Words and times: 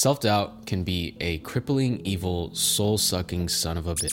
Self 0.00 0.20
doubt 0.20 0.64
can 0.64 0.82
be 0.82 1.14
a 1.20 1.36
crippling, 1.40 2.00
evil, 2.06 2.54
soul 2.54 2.96
sucking 2.96 3.50
son 3.50 3.76
of 3.76 3.86
a 3.86 3.94
bitch. 3.94 4.08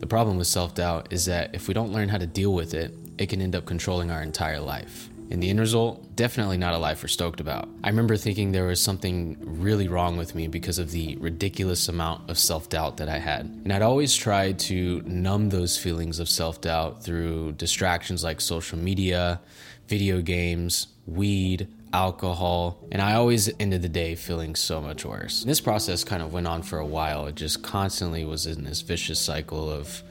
The 0.00 0.08
problem 0.08 0.38
with 0.38 0.48
self 0.48 0.74
doubt 0.74 1.12
is 1.12 1.26
that 1.26 1.54
if 1.54 1.68
we 1.68 1.74
don't 1.74 1.92
learn 1.92 2.08
how 2.08 2.18
to 2.18 2.26
deal 2.26 2.52
with 2.52 2.74
it, 2.74 2.92
it 3.16 3.28
can 3.28 3.40
end 3.40 3.54
up 3.54 3.64
controlling 3.64 4.10
our 4.10 4.24
entire 4.24 4.58
life. 4.58 5.08
And 5.30 5.40
the 5.40 5.50
end 5.50 5.60
result, 5.60 6.16
definitely 6.16 6.56
not 6.56 6.74
a 6.74 6.78
life 6.78 7.00
we're 7.04 7.10
stoked 7.10 7.38
about. 7.38 7.68
I 7.84 7.90
remember 7.90 8.16
thinking 8.16 8.50
there 8.50 8.66
was 8.66 8.82
something 8.82 9.36
really 9.40 9.86
wrong 9.86 10.16
with 10.16 10.34
me 10.34 10.48
because 10.48 10.80
of 10.80 10.90
the 10.90 11.14
ridiculous 11.20 11.88
amount 11.88 12.28
of 12.28 12.36
self 12.36 12.68
doubt 12.68 12.96
that 12.96 13.08
I 13.08 13.18
had. 13.18 13.42
And 13.62 13.72
I'd 13.72 13.82
always 13.82 14.16
tried 14.16 14.58
to 14.70 15.00
numb 15.02 15.50
those 15.50 15.78
feelings 15.78 16.18
of 16.18 16.28
self 16.28 16.60
doubt 16.60 17.04
through 17.04 17.52
distractions 17.52 18.24
like 18.24 18.40
social 18.40 18.78
media, 18.80 19.42
video 19.86 20.20
games, 20.20 20.88
weed, 21.06 21.68
alcohol, 21.92 22.78
and 22.90 23.02
I 23.02 23.14
always 23.14 23.50
ended 23.60 23.82
the 23.82 23.88
day 23.88 24.14
feeling 24.14 24.54
so 24.54 24.80
much 24.80 25.04
worse. 25.04 25.44
This 25.44 25.60
process 25.60 26.04
kind 26.04 26.22
of 26.22 26.32
went 26.32 26.46
on 26.46 26.62
for 26.62 26.78
a 26.78 26.86
while. 26.86 27.26
It 27.26 27.34
just 27.34 27.62
constantly 27.62 28.24
was 28.24 28.46
in 28.46 28.64
this 28.64 28.80
vicious 28.80 29.20
cycle 29.20 29.70
of 29.70 30.02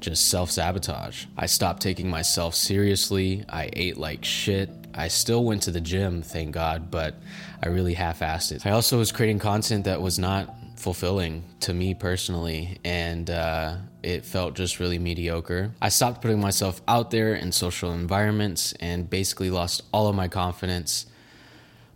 just 0.00 0.28
self 0.28 0.50
sabotage. 0.50 1.26
I 1.36 1.46
stopped 1.46 1.82
taking 1.82 2.08
myself 2.08 2.54
seriously. 2.54 3.44
I 3.48 3.70
ate 3.72 3.96
like 3.96 4.24
shit. 4.24 4.70
I 4.94 5.08
still 5.08 5.44
went 5.44 5.62
to 5.64 5.70
the 5.70 5.80
gym, 5.80 6.22
thank 6.22 6.52
God, 6.52 6.90
but 6.90 7.14
I 7.62 7.68
really 7.68 7.94
half 7.94 8.20
assed 8.20 8.52
it. 8.52 8.66
I 8.66 8.70
also 8.70 8.98
was 8.98 9.12
creating 9.12 9.38
content 9.38 9.84
that 9.84 10.00
was 10.00 10.18
not 10.18 10.54
fulfilling 10.76 11.42
to 11.60 11.74
me 11.74 11.94
personally, 11.94 12.78
and 12.84 13.28
uh, 13.28 13.76
it 14.02 14.24
felt 14.24 14.54
just 14.54 14.78
really 14.78 14.98
mediocre. 14.98 15.72
I 15.82 15.88
stopped 15.88 16.22
putting 16.22 16.40
myself 16.40 16.80
out 16.86 17.10
there 17.10 17.34
in 17.34 17.52
social 17.52 17.92
environments 17.92 18.72
and 18.74 19.08
basically 19.08 19.50
lost 19.50 19.82
all 19.92 20.08
of 20.08 20.14
my 20.14 20.28
confidence. 20.28 21.06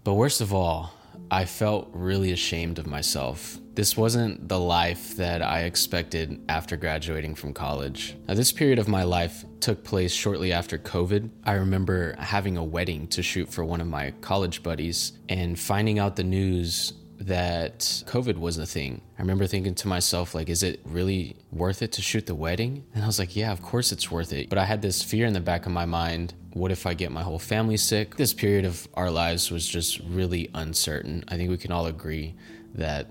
But 0.03 0.15
worst 0.15 0.41
of 0.41 0.55
all, 0.55 0.95
I 1.31 1.45
felt 1.45 1.91
really 1.93 2.33
ashamed 2.33 2.79
of 2.79 2.87
myself. 2.87 3.59
This 3.75 3.97
wasn't 3.97 4.49
the 4.49 4.59
life 4.59 5.17
that 5.17 5.43
I 5.43 5.65
expected 5.65 6.41
after 6.49 6.77
graduating 6.77 7.35
from 7.35 7.53
college. 7.53 8.17
Now, 8.27 8.35
this 8.35 8.51
period 8.51 8.79
of 8.79 8.89
my 8.89 9.03
life 9.03 9.45
took 9.61 9.85
place 9.85 10.13
shortly 10.13 10.53
after 10.53 10.79
COVID. 10.79 11.31
I 11.45 11.53
remember 11.53 12.17
having 12.19 12.57
a 12.57 12.65
wedding 12.65 13.09
to 13.09 13.23
shoot 13.23 13.49
for 13.49 13.65
one 13.65 13.81
of 13.81 13.87
my 13.87 14.13
college 14.23 14.63
buddies 14.63 15.13
and 15.29 15.59
finding 15.59 15.99
out 15.99 16.17
the 16.17 16.25
news 16.25 16.95
that 17.21 17.81
COVID 18.07 18.39
was 18.39 18.59
a 18.59 18.67
thing. 18.67 19.03
I 19.19 19.23
remember 19.23 19.47
thinking 19.47 19.75
to 19.75 19.89
myself, 19.89 20.35
like, 20.35 20.49
is 20.49 20.63
it 20.63 20.81
really 20.85 21.37
worth 21.53 21.83
it 21.83 21.93
to 21.93 22.03
shoot 22.03 22.27
the 22.27 22.35
wedding? 22.35 22.85
And 22.95 23.05
I 23.05 23.07
was 23.07 23.19
like, 23.19 23.37
yeah, 23.37 23.53
of 23.53 23.63
course 23.63 23.93
it's 23.93 24.11
worth 24.11 24.33
it. 24.33 24.49
But 24.49 24.59
I 24.59 24.65
had 24.65 24.81
this 24.81 25.03
fear 25.03 25.27
in 25.27 25.35
the 25.35 25.41
back 25.41 25.67
of 25.67 25.73
my 25.73 25.85
mind 25.85 26.35
what 26.53 26.73
if 26.73 26.87
I 26.87 26.95
get 26.95 27.13
my 27.13 27.23
whole 27.23 27.39
family 27.39 27.77
sick? 27.77 28.17
This 28.17 28.35
period 28.35 28.65
of 28.65 28.89
our 28.95 29.11
lives 29.11 29.51
was 29.51 29.67
just 29.67 30.01
really 30.01 30.51
uncertain. 30.55 31.25
I 31.29 31.37
think 31.37 31.51
we 31.51 31.57
can 31.57 31.73
all 31.73 31.87
agree 31.87 32.35
that 32.75 33.09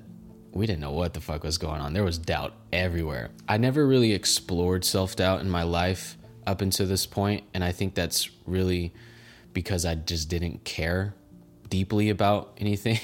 we 0.52 0.66
didn't 0.66 0.82
know 0.82 0.92
what 0.92 1.14
the 1.14 1.22
fuck 1.22 1.44
was 1.44 1.58
going 1.58 1.80
on. 1.80 1.94
There 1.94 2.04
was 2.04 2.18
doubt 2.18 2.54
everywhere. 2.74 3.30
I 3.48 3.58
never 3.58 3.88
really 3.88 4.14
explored 4.14 4.84
self 4.84 5.16
doubt 5.16 5.42
in 5.42 5.50
my 5.50 5.64
life 5.64 6.18
up 6.46 6.62
until 6.62 6.88
this 6.88 7.06
point, 7.06 7.44
and 7.54 7.64
I 7.64 7.72
think 7.72 7.94
that's 7.94 8.30
really 8.46 8.92
because 9.54 9.86
I 9.86 9.96
just 9.96 10.30
didn't 10.30 10.64
care 10.64 11.16
deeply 11.70 12.10
about 12.10 12.54
anything, 12.58 13.00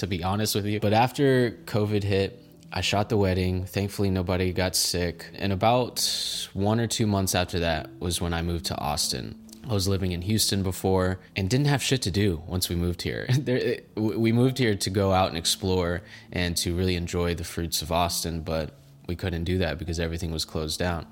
to 0.00 0.06
be 0.06 0.24
honest 0.24 0.54
with 0.54 0.64
you. 0.64 0.80
But 0.80 0.94
after 0.94 1.50
COVID 1.66 2.02
hit, 2.02 2.42
I 2.72 2.80
shot 2.80 3.10
the 3.10 3.18
wedding. 3.18 3.66
Thankfully, 3.66 4.08
nobody 4.08 4.52
got 4.52 4.74
sick. 4.74 5.26
And 5.34 5.52
about 5.52 6.48
one 6.54 6.80
or 6.80 6.86
two 6.86 7.06
months 7.06 7.34
after 7.34 7.58
that 7.60 7.90
was 8.00 8.18
when 8.20 8.32
I 8.32 8.40
moved 8.40 8.64
to 8.66 8.78
Austin. 8.78 9.38
I 9.68 9.74
was 9.74 9.86
living 9.86 10.12
in 10.12 10.22
Houston 10.22 10.62
before 10.62 11.20
and 11.36 11.50
didn't 11.50 11.66
have 11.66 11.82
shit 11.82 12.00
to 12.02 12.10
do 12.10 12.42
once 12.46 12.70
we 12.70 12.76
moved 12.76 13.02
here. 13.02 13.26
there, 13.38 13.80
we 13.94 14.32
moved 14.32 14.56
here 14.56 14.74
to 14.74 14.90
go 14.90 15.12
out 15.12 15.28
and 15.28 15.36
explore 15.36 16.00
and 16.32 16.56
to 16.58 16.74
really 16.74 16.96
enjoy 16.96 17.34
the 17.34 17.44
fruits 17.44 17.82
of 17.82 17.92
Austin, 17.92 18.40
but 18.40 18.70
we 19.06 19.16
couldn't 19.16 19.44
do 19.44 19.58
that 19.58 19.78
because 19.78 20.00
everything 20.00 20.32
was 20.32 20.46
closed 20.46 20.78
down. 20.78 21.06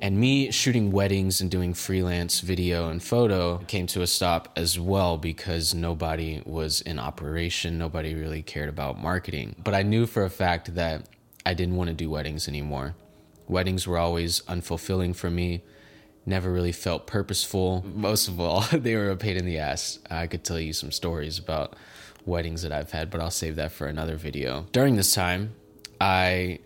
And 0.00 0.18
me 0.18 0.50
shooting 0.50 0.92
weddings 0.92 1.40
and 1.40 1.50
doing 1.50 1.74
freelance 1.74 2.40
video 2.40 2.88
and 2.88 3.02
photo 3.02 3.58
came 3.58 3.86
to 3.88 4.02
a 4.02 4.06
stop 4.06 4.48
as 4.56 4.78
well 4.78 5.18
because 5.18 5.74
nobody 5.74 6.42
was 6.46 6.80
in 6.80 6.98
operation. 6.98 7.76
Nobody 7.76 8.14
really 8.14 8.42
cared 8.42 8.68
about 8.68 8.98
marketing. 8.98 9.56
But 9.62 9.74
I 9.74 9.82
knew 9.82 10.06
for 10.06 10.24
a 10.24 10.30
fact 10.30 10.74
that 10.74 11.06
I 11.44 11.54
didn't 11.54 11.76
want 11.76 11.88
to 11.88 11.94
do 11.94 12.08
weddings 12.08 12.48
anymore. 12.48 12.94
Weddings 13.46 13.86
were 13.86 13.98
always 13.98 14.40
unfulfilling 14.42 15.14
for 15.14 15.30
me 15.30 15.62
never 16.26 16.50
really 16.50 16.72
felt 16.72 17.06
purposeful. 17.06 17.84
Most 17.94 18.28
of 18.28 18.40
all, 18.40 18.60
they 18.72 18.96
were 18.96 19.10
a 19.10 19.16
pain 19.16 19.36
in 19.36 19.44
the 19.44 19.58
ass. 19.58 19.98
I 20.10 20.26
could 20.26 20.44
tell 20.44 20.60
you 20.60 20.72
some 20.72 20.92
stories 20.92 21.38
about 21.38 21.76
weddings 22.24 22.62
that 22.62 22.72
I've 22.72 22.92
had, 22.92 23.10
but 23.10 23.20
I'll 23.20 23.30
save 23.30 23.56
that 23.56 23.72
for 23.72 23.86
another 23.86 24.16
video. 24.16 24.66
During 24.72 24.96
this 24.96 25.14
time, 25.14 25.54
I 26.00 26.60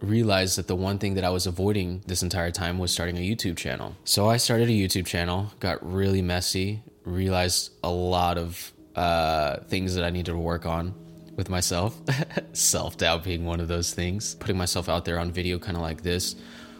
realized 0.00 0.58
that 0.58 0.66
the 0.66 0.76
one 0.76 0.98
thing 0.98 1.14
that 1.14 1.24
I 1.24 1.30
was 1.30 1.46
avoiding 1.46 2.02
this 2.06 2.22
entire 2.22 2.50
time 2.50 2.78
was 2.78 2.90
starting 2.90 3.16
a 3.16 3.20
YouTube 3.20 3.56
channel. 3.56 3.96
So 4.04 4.28
I 4.28 4.38
started 4.38 4.68
a 4.68 4.72
YouTube 4.72 5.06
channel, 5.06 5.52
got 5.60 5.78
really 5.86 6.22
messy, 6.22 6.82
realized 7.04 7.72
a 7.82 7.90
lot 7.90 8.38
of 8.38 8.72
uh, 8.96 9.60
things 9.68 9.94
that 9.94 10.04
I 10.04 10.10
needed 10.10 10.32
to 10.32 10.38
work 10.38 10.66
on 10.66 10.94
with 11.36 11.48
myself. 11.48 12.00
Self 12.52 12.96
doubt 12.96 13.24
being 13.24 13.44
one 13.44 13.60
of 13.60 13.68
those 13.68 13.92
things. 13.94 14.34
Putting 14.36 14.56
myself 14.58 14.88
out 14.88 15.04
there 15.04 15.18
on 15.18 15.30
video, 15.30 15.58
kind 15.58 15.76
of 15.76 15.82
like 15.82 16.02
this, 16.02 16.36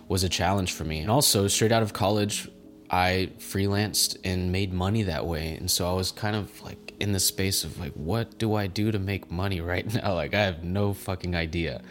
was 0.09 0.25
a 0.25 0.29
challenge 0.29 0.73
for 0.73 0.85
me. 0.85 1.01
And 1.01 1.11
also, 1.11 1.47
straight 1.49 1.73
out 1.73 1.83
of 1.83 1.93
college, 1.93 2.49
I 2.91 3.31
freelanced 3.39 4.19
and 4.25 4.51
made 4.51 4.73
money 4.73 5.05
that 5.05 5.27
way. 5.27 5.55
And 5.55 5.71
so 5.71 5.89
I 5.89 5.93
was 5.93 6.11
kind 6.11 6.35
of 6.35 6.61
like 6.63 6.95
in 6.99 7.13
the 7.13 7.21
space 7.21 7.65
of 7.65 7.79
like, 7.79 7.93
what 7.93 8.39
do 8.39 8.55
I 8.55 8.67
do 8.67 8.91
to 8.91 8.99
make 8.99 9.31
money 9.31 9.61
right 9.61 9.93
now? 10.03 10.15
Like, 10.15 10.35
I 10.35 10.43
have 10.43 10.65
no 10.65 10.93
fucking 10.93 11.35
idea. 11.37 11.83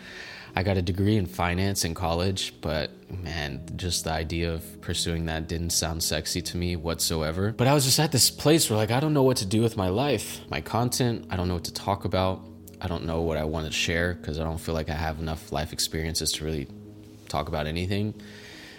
I 0.56 0.64
got 0.64 0.78
a 0.78 0.82
degree 0.82 1.18
in 1.18 1.26
finance 1.26 1.86
in 1.86 1.94
college, 1.94 2.54
but 2.62 2.92
man, 3.12 3.62
just 3.76 4.04
the 4.04 4.12
idea 4.12 4.54
of 4.54 4.82
pursuing 4.82 5.26
that 5.26 5.48
didn't 5.48 5.72
sound 5.72 6.04
sexy 6.04 6.42
to 6.42 6.58
me 6.58 6.76
whatsoever. 6.76 7.54
But 7.56 7.68
I 7.68 7.74
was 7.74 7.86
just 7.86 8.00
at 8.00 8.12
this 8.12 8.30
place 8.30 8.70
where, 8.70 8.78
like, 8.78 8.92
I 8.92 9.00
don't 9.00 9.14
know 9.14 9.24
what 9.24 9.38
to 9.38 9.46
do 9.46 9.62
with 9.62 9.78
my 9.78 9.90
life, 9.90 10.42
my 10.50 10.62
content. 10.62 11.28
I 11.30 11.36
don't 11.36 11.48
know 11.48 11.54
what 11.54 11.66
to 11.66 11.74
talk 11.74 12.06
about. 12.06 12.42
I 12.82 12.88
don't 12.88 13.06
know 13.06 13.22
what 13.22 13.38
I 13.38 13.44
want 13.44 13.66
to 13.66 13.72
share 13.72 14.14
because 14.14 14.40
I 14.40 14.44
don't 14.44 14.60
feel 14.60 14.74
like 14.74 14.90
I 14.90 14.94
have 14.94 15.20
enough 15.20 15.52
life 15.52 15.74
experiences 15.74 16.32
to 16.34 16.46
really 16.46 16.68
talk 17.28 17.48
about 17.48 17.68
anything. 17.68 18.14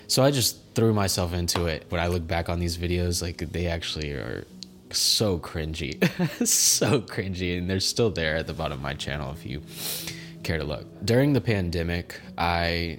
So 0.07 0.25
I 0.25 0.31
just 0.31 0.75
threw 0.75 0.93
myself 0.93 1.33
into 1.35 1.67
it. 1.67 1.87
When 1.89 2.01
I 2.01 2.09
look 2.09 2.27
back 2.27 2.49
on 2.49 2.59
these 2.59 2.77
videos, 2.77 3.23
like 3.23 3.39
they 3.39 3.67
actually 3.67 4.11
are 4.11 4.45
so 4.91 5.39
cringy, 5.39 6.03
so 6.47 7.01
cringy, 7.01 7.59
and 7.59 7.71
they're 7.71 7.79
still 7.79 8.11
there 8.11 8.37
at 8.37 8.47
the 8.47 8.53
bottom 8.53 8.79
of 8.79 8.83
my 8.83 8.95
channel 8.95 9.33
if 9.33 9.47
you 9.47 9.63
care 10.43 10.59
to 10.59 10.65
look. 10.65 10.87
During 11.05 11.33
the 11.33 11.41
pandemic, 11.41 12.21
I 12.37 12.99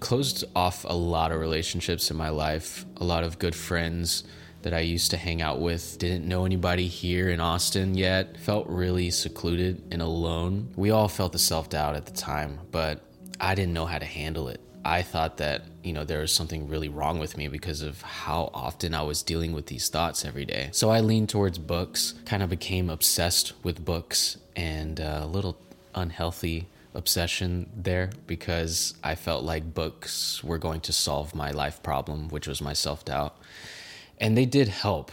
closed 0.00 0.44
off 0.54 0.84
a 0.84 0.94
lot 0.94 1.32
of 1.32 1.40
relationships 1.40 2.10
in 2.10 2.16
my 2.16 2.28
life, 2.28 2.84
a 2.98 3.04
lot 3.04 3.24
of 3.24 3.38
good 3.38 3.54
friends 3.54 4.24
that 4.62 4.74
I 4.74 4.80
used 4.80 5.10
to 5.12 5.16
hang 5.16 5.40
out 5.40 5.60
with. 5.60 5.98
Didn't 5.98 6.26
know 6.26 6.44
anybody 6.44 6.88
here 6.88 7.30
in 7.30 7.40
Austin 7.40 7.94
yet. 7.94 8.36
Felt 8.38 8.66
really 8.68 9.10
secluded 9.10 9.82
and 9.90 10.02
alone. 10.02 10.72
We 10.76 10.90
all 10.90 11.08
felt 11.08 11.32
the 11.32 11.38
self 11.38 11.68
doubt 11.68 11.96
at 11.96 12.06
the 12.06 12.12
time, 12.12 12.60
but 12.70 13.00
I 13.40 13.54
didn't 13.54 13.72
know 13.72 13.86
how 13.86 13.98
to 13.98 14.04
handle 14.04 14.48
it. 14.48 14.60
I 14.84 15.02
thought 15.02 15.36
that, 15.38 15.64
you 15.82 15.92
know, 15.92 16.04
there 16.04 16.20
was 16.20 16.32
something 16.32 16.68
really 16.68 16.88
wrong 16.88 17.18
with 17.18 17.36
me 17.36 17.48
because 17.48 17.82
of 17.82 18.00
how 18.00 18.50
often 18.54 18.94
I 18.94 19.02
was 19.02 19.22
dealing 19.22 19.52
with 19.52 19.66
these 19.66 19.88
thoughts 19.88 20.24
every 20.24 20.44
day. 20.44 20.70
So 20.72 20.90
I 20.90 21.00
leaned 21.00 21.28
towards 21.28 21.58
books, 21.58 22.14
kind 22.24 22.42
of 22.42 22.48
became 22.48 22.88
obsessed 22.88 23.52
with 23.62 23.84
books 23.84 24.38
and 24.56 24.98
a 24.98 25.26
little 25.26 25.58
unhealthy 25.94 26.68
obsession 26.98 27.70
there 27.74 28.10
because 28.26 28.94
I 29.02 29.14
felt 29.14 29.44
like 29.44 29.72
books 29.72 30.44
were 30.44 30.58
going 30.58 30.80
to 30.82 30.92
solve 30.92 31.34
my 31.34 31.52
life 31.52 31.82
problem, 31.82 32.28
which 32.28 32.46
was 32.46 32.60
my 32.60 32.74
self 32.74 33.04
doubt. 33.04 33.36
And 34.18 34.36
they 34.36 34.44
did 34.44 34.68
help, 34.68 35.12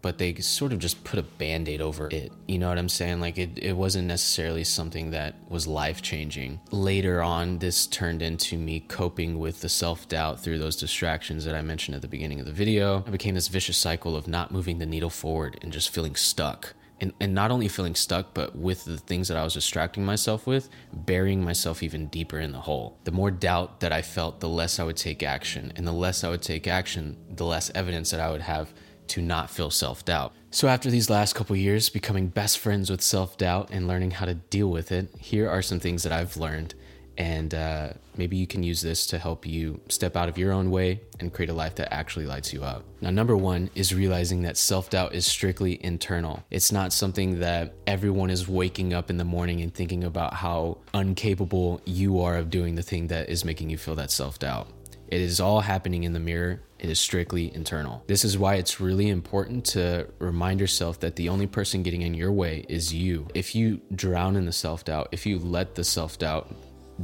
but 0.00 0.18
they 0.18 0.32
sort 0.36 0.72
of 0.72 0.78
just 0.78 1.02
put 1.02 1.18
a 1.18 1.22
band 1.22 1.68
aid 1.68 1.80
over 1.80 2.08
it. 2.10 2.30
You 2.46 2.58
know 2.58 2.68
what 2.68 2.78
I'm 2.78 2.88
saying? 2.88 3.20
Like 3.20 3.36
it, 3.36 3.58
it 3.58 3.76
wasn't 3.76 4.06
necessarily 4.06 4.62
something 4.62 5.10
that 5.10 5.34
was 5.50 5.66
life 5.66 6.02
changing. 6.02 6.60
Later 6.70 7.20
on, 7.20 7.58
this 7.58 7.86
turned 7.88 8.22
into 8.22 8.56
me 8.56 8.80
coping 8.80 9.38
with 9.38 9.60
the 9.60 9.68
self 9.68 10.08
doubt 10.08 10.40
through 10.40 10.58
those 10.58 10.76
distractions 10.76 11.44
that 11.44 11.56
I 11.56 11.62
mentioned 11.62 11.96
at 11.96 12.02
the 12.02 12.08
beginning 12.08 12.38
of 12.38 12.46
the 12.46 12.52
video. 12.52 13.02
I 13.06 13.10
became 13.10 13.34
this 13.34 13.48
vicious 13.48 13.76
cycle 13.76 14.14
of 14.16 14.28
not 14.28 14.52
moving 14.52 14.78
the 14.78 14.86
needle 14.86 15.10
forward 15.10 15.58
and 15.62 15.72
just 15.72 15.90
feeling 15.90 16.14
stuck. 16.14 16.74
And, 17.00 17.12
and 17.20 17.34
not 17.34 17.50
only 17.50 17.68
feeling 17.68 17.94
stuck, 17.94 18.34
but 18.34 18.56
with 18.56 18.84
the 18.84 18.98
things 18.98 19.28
that 19.28 19.36
I 19.36 19.44
was 19.44 19.54
distracting 19.54 20.04
myself 20.04 20.46
with, 20.46 20.68
burying 20.92 21.44
myself 21.44 21.82
even 21.82 22.06
deeper 22.06 22.38
in 22.38 22.52
the 22.52 22.60
hole. 22.60 22.98
The 23.04 23.10
more 23.10 23.30
doubt 23.30 23.80
that 23.80 23.92
I 23.92 24.00
felt, 24.00 24.40
the 24.40 24.48
less 24.48 24.78
I 24.78 24.84
would 24.84 24.96
take 24.96 25.22
action. 25.22 25.72
And 25.76 25.86
the 25.86 25.92
less 25.92 26.22
I 26.22 26.30
would 26.30 26.42
take 26.42 26.68
action, 26.68 27.16
the 27.28 27.44
less 27.44 27.70
evidence 27.74 28.10
that 28.12 28.20
I 28.20 28.30
would 28.30 28.42
have 28.42 28.72
to 29.08 29.20
not 29.20 29.50
feel 29.50 29.70
self 29.70 30.04
doubt. 30.04 30.32
So, 30.50 30.68
after 30.68 30.90
these 30.90 31.10
last 31.10 31.34
couple 31.34 31.56
years 31.56 31.88
becoming 31.88 32.28
best 32.28 32.58
friends 32.58 32.90
with 32.90 33.02
self 33.02 33.36
doubt 33.36 33.70
and 33.70 33.88
learning 33.88 34.12
how 34.12 34.26
to 34.26 34.34
deal 34.34 34.70
with 34.70 34.92
it, 34.92 35.08
here 35.18 35.48
are 35.48 35.62
some 35.62 35.80
things 35.80 36.04
that 36.04 36.12
I've 36.12 36.36
learned 36.36 36.74
And 37.16 37.54
uh, 37.54 37.90
maybe 38.16 38.36
you 38.36 38.46
can 38.46 38.62
use 38.62 38.82
this 38.82 39.06
to 39.08 39.18
help 39.18 39.46
you 39.46 39.80
step 39.88 40.16
out 40.16 40.28
of 40.28 40.36
your 40.36 40.52
own 40.52 40.70
way 40.70 41.00
and 41.20 41.32
create 41.32 41.50
a 41.50 41.54
life 41.54 41.76
that 41.76 41.92
actually 41.92 42.26
lights 42.26 42.52
you 42.52 42.64
up. 42.64 42.84
Now, 43.00 43.10
number 43.10 43.36
one 43.36 43.70
is 43.74 43.94
realizing 43.94 44.42
that 44.42 44.56
self 44.56 44.90
doubt 44.90 45.14
is 45.14 45.26
strictly 45.26 45.82
internal. 45.84 46.44
It's 46.50 46.72
not 46.72 46.92
something 46.92 47.40
that 47.40 47.74
everyone 47.86 48.30
is 48.30 48.48
waking 48.48 48.92
up 48.92 49.10
in 49.10 49.16
the 49.18 49.24
morning 49.24 49.60
and 49.60 49.72
thinking 49.72 50.04
about 50.04 50.34
how 50.34 50.78
incapable 50.92 51.80
you 51.84 52.20
are 52.20 52.36
of 52.36 52.50
doing 52.50 52.74
the 52.74 52.82
thing 52.82 53.08
that 53.08 53.28
is 53.28 53.44
making 53.44 53.70
you 53.70 53.78
feel 53.78 53.94
that 53.96 54.10
self 54.10 54.38
doubt. 54.38 54.68
It 55.08 55.20
is 55.20 55.38
all 55.38 55.60
happening 55.60 56.04
in 56.04 56.12
the 56.12 56.20
mirror. 56.20 56.60
It 56.78 56.90
is 56.90 56.98
strictly 56.98 57.54
internal. 57.54 58.02
This 58.06 58.24
is 58.24 58.36
why 58.36 58.56
it's 58.56 58.80
really 58.80 59.08
important 59.08 59.64
to 59.66 60.08
remind 60.18 60.60
yourself 60.60 61.00
that 61.00 61.16
the 61.16 61.28
only 61.28 61.46
person 61.46 61.82
getting 61.82 62.02
in 62.02 62.14
your 62.14 62.32
way 62.32 62.66
is 62.68 62.92
you. 62.92 63.28
If 63.34 63.54
you 63.54 63.80
drown 63.94 64.36
in 64.36 64.44
the 64.44 64.52
self 64.52 64.84
doubt, 64.84 65.08
if 65.12 65.24
you 65.24 65.38
let 65.38 65.76
the 65.76 65.84
self 65.84 66.18
doubt 66.18 66.52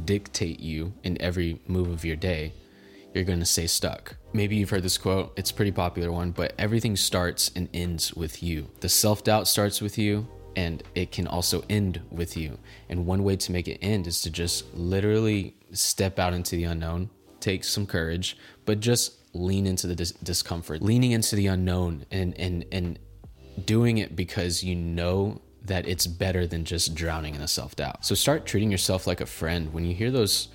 dictate 0.05 0.59
you 0.59 0.93
in 1.03 1.21
every 1.21 1.61
move 1.67 1.89
of 1.89 2.05
your 2.05 2.15
day, 2.15 2.53
you're 3.13 3.23
going 3.23 3.39
to 3.39 3.45
stay 3.45 3.67
stuck. 3.67 4.15
Maybe 4.33 4.55
you've 4.55 4.69
heard 4.69 4.83
this 4.83 4.97
quote, 4.97 5.33
it's 5.37 5.51
a 5.51 5.53
pretty 5.53 5.71
popular 5.71 6.11
one, 6.11 6.31
but 6.31 6.53
everything 6.57 6.95
starts 6.95 7.51
and 7.55 7.67
ends 7.73 8.13
with 8.13 8.41
you. 8.41 8.69
The 8.79 8.89
self 8.89 9.23
doubt 9.23 9.47
starts 9.47 9.81
with 9.81 9.97
you, 9.97 10.27
and 10.55 10.83
it 10.95 11.11
can 11.11 11.27
also 11.27 11.63
end 11.69 12.01
with 12.09 12.37
you. 12.37 12.57
And 12.89 13.05
one 13.05 13.23
way 13.23 13.35
to 13.37 13.51
make 13.51 13.67
it 13.67 13.79
end 13.81 14.07
is 14.07 14.21
to 14.21 14.29
just 14.29 14.73
literally 14.73 15.55
step 15.73 16.19
out 16.19 16.33
into 16.33 16.55
the 16.55 16.65
unknown, 16.65 17.09
take 17.39 17.63
some 17.63 17.85
courage, 17.85 18.37
but 18.65 18.79
just 18.79 19.17
lean 19.33 19.65
into 19.65 19.87
the 19.87 19.95
dis- 19.95 20.11
discomfort, 20.11 20.81
leaning 20.81 21.11
into 21.11 21.35
the 21.35 21.47
unknown 21.47 22.05
and 22.11 22.37
and 22.39 22.65
and 22.71 22.99
doing 23.65 23.97
it 23.97 24.15
because 24.15 24.63
you 24.63 24.75
know 24.75 25.41
that 25.65 25.87
it's 25.87 26.07
better 26.07 26.47
than 26.47 26.65
just 26.65 26.95
drowning 26.95 27.35
in 27.35 27.41
the 27.41 27.47
self 27.47 27.75
doubt. 27.75 28.05
So 28.05 28.15
start 28.15 28.45
treating 28.45 28.71
yourself 28.71 29.07
like 29.07 29.21
a 29.21 29.25
friend. 29.25 29.73
When 29.73 29.85
you 29.85 29.93
hear 29.93 30.11
those 30.11 30.49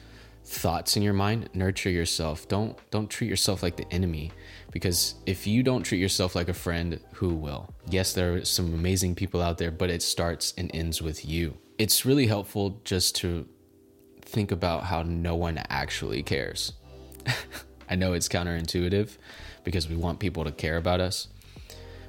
thoughts 0.44 0.96
in 0.96 1.02
your 1.02 1.12
mind, 1.12 1.48
nurture 1.54 1.90
yourself. 1.90 2.48
Don't 2.48 2.78
don't 2.90 3.08
treat 3.08 3.28
yourself 3.28 3.62
like 3.62 3.76
the 3.76 3.92
enemy 3.92 4.32
because 4.70 5.14
if 5.26 5.46
you 5.46 5.62
don't 5.62 5.82
treat 5.82 5.98
yourself 5.98 6.34
like 6.34 6.48
a 6.48 6.54
friend, 6.54 7.00
who 7.14 7.34
will? 7.34 7.72
Yes, 7.88 8.12
there 8.12 8.34
are 8.34 8.44
some 8.44 8.74
amazing 8.74 9.14
people 9.14 9.40
out 9.42 9.58
there, 9.58 9.70
but 9.70 9.90
it 9.90 10.02
starts 10.02 10.54
and 10.58 10.70
ends 10.74 11.00
with 11.00 11.24
you. 11.24 11.56
It's 11.78 12.04
really 12.04 12.26
helpful 12.26 12.80
just 12.84 13.16
to 13.16 13.48
think 14.22 14.50
about 14.50 14.84
how 14.84 15.02
no 15.02 15.34
one 15.34 15.58
actually 15.68 16.22
cares. 16.22 16.72
I 17.88 17.94
know 17.94 18.12
it's 18.12 18.28
counterintuitive 18.28 19.16
because 19.64 19.88
we 19.88 19.96
want 19.96 20.18
people 20.18 20.44
to 20.44 20.52
care 20.52 20.76
about 20.76 21.00
us, 21.00 21.28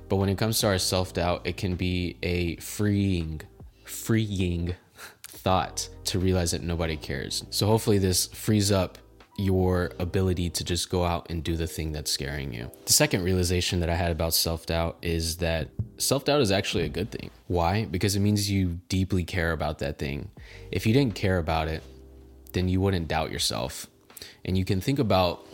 but 0.09 0.17
when 0.17 0.29
it 0.29 0.37
comes 0.37 0.59
to 0.59 0.67
our 0.67 0.77
self 0.77 1.13
doubt, 1.13 1.45
it 1.45 1.57
can 1.57 1.75
be 1.75 2.17
a 2.23 2.55
freeing, 2.57 3.41
freeing 3.85 4.75
thought 5.23 5.87
to 6.05 6.19
realize 6.19 6.51
that 6.51 6.63
nobody 6.63 6.97
cares. 6.97 7.45
So 7.49 7.67
hopefully, 7.67 7.97
this 7.97 8.27
frees 8.27 8.71
up 8.71 8.97
your 9.37 9.91
ability 9.99 10.49
to 10.49 10.63
just 10.63 10.89
go 10.89 11.05
out 11.05 11.27
and 11.29 11.43
do 11.43 11.55
the 11.55 11.67
thing 11.67 11.91
that's 11.91 12.11
scaring 12.11 12.51
you. 12.51 12.71
The 12.85 12.93
second 12.93 13.23
realization 13.23 13.79
that 13.81 13.89
I 13.89 13.95
had 13.95 14.11
about 14.11 14.33
self 14.33 14.65
doubt 14.65 14.97
is 15.01 15.37
that 15.37 15.69
self 15.97 16.25
doubt 16.25 16.41
is 16.41 16.51
actually 16.51 16.85
a 16.85 16.89
good 16.89 17.11
thing. 17.11 17.29
Why? 17.47 17.85
Because 17.85 18.15
it 18.15 18.19
means 18.19 18.49
you 18.49 18.79
deeply 18.89 19.23
care 19.23 19.51
about 19.51 19.79
that 19.79 19.99
thing. 19.99 20.29
If 20.71 20.87
you 20.87 20.93
didn't 20.93 21.15
care 21.15 21.37
about 21.37 21.67
it, 21.67 21.83
then 22.53 22.67
you 22.67 22.81
wouldn't 22.81 23.07
doubt 23.07 23.31
yourself. 23.31 23.87
And 24.43 24.57
you 24.57 24.65
can 24.65 24.81
think 24.81 24.99
about 24.99 25.45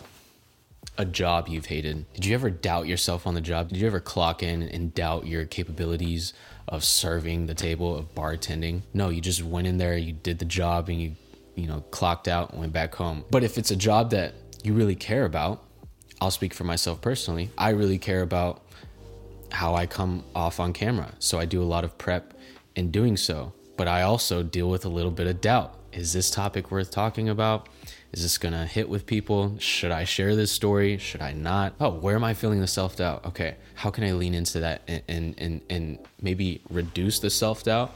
a 0.98 1.06
job 1.06 1.48
you've 1.48 1.66
hated. 1.66 2.06
Did 2.14 2.26
you 2.26 2.34
ever 2.36 2.50
doubt 2.50 2.88
yourself 2.88 3.26
on 3.26 3.34
the 3.34 3.42
job? 3.42 3.70
Did 3.70 3.80
you 3.80 3.88
ever 3.88 4.00
clock 4.00 4.44
in 4.44 4.62
and 4.62 4.94
doubt 4.94 5.28
your 5.28 5.46
capabilities 5.46 6.34
of 6.68 6.84
serving 6.84 7.48
the 7.48 7.56
table, 7.56 7.96
of 7.96 8.14
bartending? 8.14 8.82
No, 8.94 9.10
you 9.10 9.22
just 9.22 9.44
went 9.44 9.68
in 9.68 9.78
there, 9.78 9.98
you 9.98 10.14
did 10.14 10.40
the 10.40 10.46
job, 10.46 10.90
and 10.90 11.02
you, 11.02 11.16
you 11.56 11.68
know, 11.68 11.82
clocked 11.92 12.28
out 12.28 12.52
and 12.52 12.60
went 12.60 12.74
back 12.74 12.94
home. 12.96 13.26
But 13.32 13.44
if 13.44 13.58
it's 13.58 13.72
a 13.72 13.76
job 13.76 14.12
that 14.12 14.36
you 14.64 14.74
really 14.74 14.96
care 14.96 15.26
about, 15.26 15.64
I'll 16.22 16.32
speak 16.32 16.54
for 16.54 16.64
myself 16.64 17.02
personally. 17.02 17.50
I 17.58 17.70
really 17.70 17.98
care 17.98 18.22
about 18.22 18.62
how 19.52 19.76
I 19.76 19.86
come 19.86 20.24
off 20.36 20.60
on 20.60 20.74
camera. 20.74 21.14
So 21.20 21.40
I 21.40 21.46
do 21.46 21.62
a 21.62 21.66
lot 21.66 21.84
of 21.84 21.98
prep 21.98 22.34
in 22.76 22.92
doing 22.92 23.18
so. 23.18 23.54
But 23.76 23.88
I 23.88 24.04
also 24.04 24.44
deal 24.44 24.70
with 24.70 24.86
a 24.86 24.90
little 24.90 25.12
bit 25.12 25.28
of 25.28 25.42
doubt. 25.42 25.76
Is 25.92 26.14
this 26.14 26.30
topic 26.30 26.72
worth 26.72 26.92
talking 26.92 27.30
about? 27.30 27.70
Is 28.14 28.22
this 28.22 28.38
gonna 28.38 28.68
hit 28.68 28.90
with 28.90 29.08
people? 29.08 29.58
Should 29.58 29.92
I 29.92 30.04
share 30.04 30.36
this 30.36 30.52
story? 30.52 31.00
Should 31.00 31.22
I 31.24 31.34
not? 31.34 31.74
Oh, 31.80 31.90
where 31.90 32.16
am 32.16 32.24
I 32.24 32.36
feeling 32.36 32.62
the 32.62 32.68
self 32.68 32.96
doubt? 32.96 33.26
Okay, 33.26 33.56
how 33.74 33.90
can 33.90 34.04
I 34.04 34.12
lean 34.12 34.36
into 34.36 34.60
that 34.60 34.84
and, 34.88 35.02
and 35.08 35.36
and 35.40 35.62
and 35.68 36.00
maybe 36.22 36.62
reduce 36.70 37.20
the 37.20 37.32
self 37.32 37.64
doubt 37.64 37.96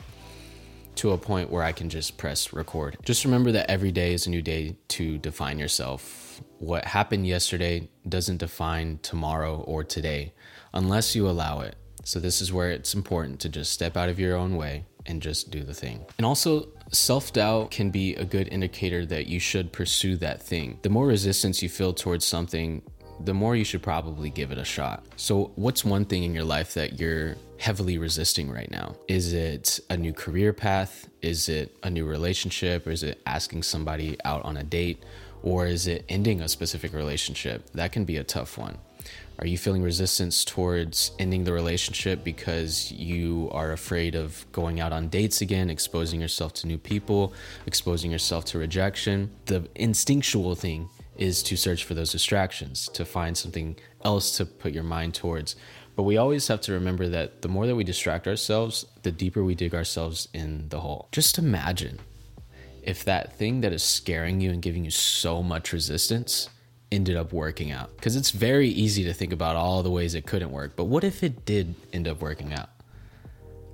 to 0.95 1.11
a 1.11 1.19
point 1.19 1.51
where 1.51 1.61
I 1.61 1.71
can 1.71 1.87
just 1.87 2.17
press 2.17 2.51
record? 2.51 2.97
Just 3.05 3.25
remember 3.25 3.51
that 3.51 3.69
every 3.69 3.91
day 3.91 4.13
is 4.13 4.25
a 4.25 4.31
new 4.31 4.41
day 4.41 4.75
to 4.87 5.19
define 5.19 5.59
yourself. 5.59 6.41
What 6.57 6.85
happened 6.85 7.27
yesterday 7.27 7.87
doesn't 8.09 8.37
define 8.37 8.97
tomorrow 9.03 9.61
or 9.67 9.83
today 9.83 10.33
unless 10.73 11.15
you 11.15 11.29
allow 11.29 11.59
it. 11.59 11.75
So 12.03 12.19
this 12.19 12.41
is 12.41 12.51
where 12.51 12.71
it's 12.71 12.95
important 12.95 13.39
to 13.41 13.49
just 13.49 13.71
step 13.71 13.95
out 13.95 14.09
of 14.09 14.19
your 14.19 14.35
own 14.35 14.55
way 14.55 14.85
and 15.07 15.21
just 15.21 15.51
do 15.51 15.63
the 15.63 15.73
thing. 15.73 16.05
And 16.17 16.25
also, 16.25 16.67
self 16.91 17.33
doubt 17.33 17.71
can 17.71 17.89
be 17.89 18.15
a 18.15 18.25
good 18.25 18.47
indicator 18.49 19.05
that 19.05 19.27
you 19.27 19.39
should 19.39 19.71
pursue 19.71 20.17
that 20.17 20.41
thing. 20.41 20.79
The 20.81 20.89
more 20.89 21.07
resistance 21.07 21.61
you 21.61 21.69
feel 21.69 21.93
towards 21.93 22.25
something, 22.25 22.81
the 23.19 23.33
more 23.33 23.55
you 23.55 23.63
should 23.63 23.81
probably 23.81 24.29
give 24.29 24.51
it 24.51 24.57
a 24.57 24.65
shot. 24.65 25.03
So, 25.15 25.51
what's 25.55 25.83
one 25.83 26.05
thing 26.05 26.23
in 26.23 26.33
your 26.33 26.43
life 26.43 26.73
that 26.75 26.99
you're 26.99 27.35
heavily 27.57 27.97
resisting 27.97 28.51
right 28.51 28.69
now? 28.69 28.95
Is 29.07 29.33
it 29.33 29.79
a 29.89 29.97
new 29.97 30.13
career 30.13 30.53
path? 30.53 31.07
Is 31.21 31.49
it 31.49 31.75
a 31.83 31.89
new 31.89 32.05
relationship? 32.05 32.85
Or 32.85 32.91
is 32.91 33.03
it 33.03 33.21
asking 33.25 33.63
somebody 33.63 34.17
out 34.25 34.43
on 34.43 34.57
a 34.57 34.63
date? 34.63 35.03
Or 35.43 35.65
is 35.65 35.87
it 35.87 36.05
ending 36.09 36.41
a 36.41 36.47
specific 36.47 36.93
relationship? 36.93 37.69
That 37.71 37.91
can 37.91 38.05
be 38.05 38.17
a 38.17 38.23
tough 38.23 38.57
one. 38.57 38.77
Are 39.39 39.45
you 39.45 39.57
feeling 39.57 39.83
resistance 39.83 40.43
towards 40.43 41.11
ending 41.19 41.43
the 41.43 41.53
relationship 41.53 42.23
because 42.23 42.91
you 42.91 43.49
are 43.51 43.71
afraid 43.71 44.15
of 44.15 44.45
going 44.51 44.79
out 44.79 44.91
on 44.91 45.09
dates 45.09 45.41
again, 45.41 45.69
exposing 45.69 46.19
yourself 46.19 46.53
to 46.55 46.67
new 46.67 46.79
people, 46.79 47.33
exposing 47.67 48.09
yourself 48.09 48.45
to 48.45 48.57
rejection? 48.57 49.29
The 49.45 49.69
instinctual 49.75 50.55
thing 50.55 50.89
is 51.17 51.43
to 51.43 51.55
search 51.55 51.83
for 51.83 51.93
those 51.93 52.11
distractions, 52.11 52.89
to 52.93 53.05
find 53.05 53.37
something 53.37 53.75
else 54.03 54.37
to 54.37 54.45
put 54.45 54.73
your 54.73 54.83
mind 54.83 55.13
towards. 55.13 55.55
But 55.95 56.03
we 56.03 56.17
always 56.17 56.47
have 56.47 56.61
to 56.61 56.73
remember 56.73 57.07
that 57.09 57.41
the 57.41 57.47
more 57.47 57.67
that 57.67 57.75
we 57.75 57.83
distract 57.83 58.27
ourselves, 58.27 58.85
the 59.03 59.11
deeper 59.11 59.43
we 59.43 59.55
dig 59.55 59.73
ourselves 59.75 60.27
in 60.33 60.69
the 60.69 60.79
hole. 60.79 61.09
Just 61.11 61.37
imagine 61.37 61.99
if 62.81 63.03
that 63.05 63.33
thing 63.33 63.61
that 63.61 63.73
is 63.73 63.83
scaring 63.83 64.39
you 64.39 64.51
and 64.51 64.61
giving 64.61 64.85
you 64.85 64.91
so 64.91 65.43
much 65.43 65.73
resistance 65.73 66.49
ended 66.91 67.15
up 67.15 67.33
working 67.33 67.71
out. 67.71 67.95
Because 67.95 68.15
it's 68.15 68.31
very 68.31 68.69
easy 68.69 69.03
to 69.03 69.13
think 69.13 69.33
about 69.33 69.55
all 69.55 69.83
the 69.83 69.91
ways 69.91 70.15
it 70.15 70.25
couldn't 70.25 70.51
work, 70.51 70.75
but 70.75 70.85
what 70.85 71.03
if 71.03 71.23
it 71.23 71.45
did 71.45 71.75
end 71.93 72.07
up 72.07 72.21
working 72.21 72.53
out? 72.53 72.69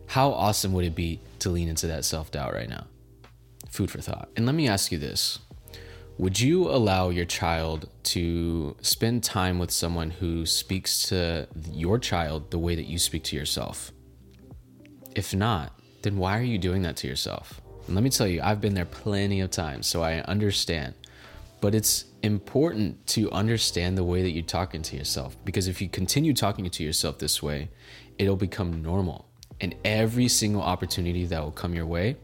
How 0.08 0.32
awesome 0.32 0.74
would 0.74 0.86
it 0.86 0.96
be 0.96 1.20
to 1.40 1.50
lean 1.50 1.68
into 1.68 1.88
that 1.88 2.06
self 2.06 2.32
doubt 2.32 2.54
right 2.54 2.70
now? 2.70 2.86
Food 3.70 3.90
for 3.90 4.02
thought. 4.02 4.30
And 4.36 4.46
let 4.46 4.56
me 4.56 4.68
ask 4.68 4.92
you 4.92 4.98
this 4.98 5.40
Would 6.18 6.40
you 6.40 6.70
allow 6.70 7.10
your 7.10 7.26
child 7.26 7.90
to 8.04 8.76
spend 8.82 9.24
time 9.24 9.58
with 9.60 9.72
someone 9.72 10.12
who 10.12 10.46
speaks 10.46 11.04
to 11.10 11.48
your 11.72 11.98
child 11.98 12.52
the 12.52 12.60
way 12.60 12.76
that 12.76 12.86
you 12.86 13.00
speak 13.00 13.24
to 13.26 13.36
yourself? 13.36 13.92
If 15.16 15.34
not, 15.34 15.74
then 16.02 16.18
why 16.18 16.38
are 16.38 16.44
you 16.44 16.58
doing 16.58 16.82
that 16.84 16.98
to 16.98 17.08
yourself? 17.08 17.62
And 17.88 17.96
let 17.96 18.04
me 18.04 18.10
tell 18.10 18.28
you, 18.28 18.42
I've 18.42 18.62
been 18.62 18.74
there 18.74 18.86
plenty 18.86 19.42
of 19.42 19.52
times, 19.52 19.88
so 19.88 20.04
I 20.04 20.20
understand. 20.22 20.94
But 21.64 21.74
it's 21.74 22.04
important 22.24 23.08
to 23.08 23.32
understand 23.32 23.98
the 23.98 24.04
way 24.04 24.22
that 24.22 24.32
you're 24.32 24.44
talking 24.44 24.82
to 24.82 24.98
yourself 24.98 25.38
because 25.46 25.70
if 25.70 25.82
you 25.82 25.88
continue 25.88 26.34
talking 26.34 26.70
to 26.70 26.84
yourself 26.84 27.20
this 27.20 27.42
way, 27.42 27.70
it'll 28.18 28.36
become 28.36 28.82
normal. 28.82 29.30
And 29.62 29.74
every 29.86 30.28
single 30.28 30.62
opportunity 30.62 31.24
that 31.24 31.42
will 31.42 31.54
come 31.54 31.74
your 31.74 31.86
way, 31.86 32.18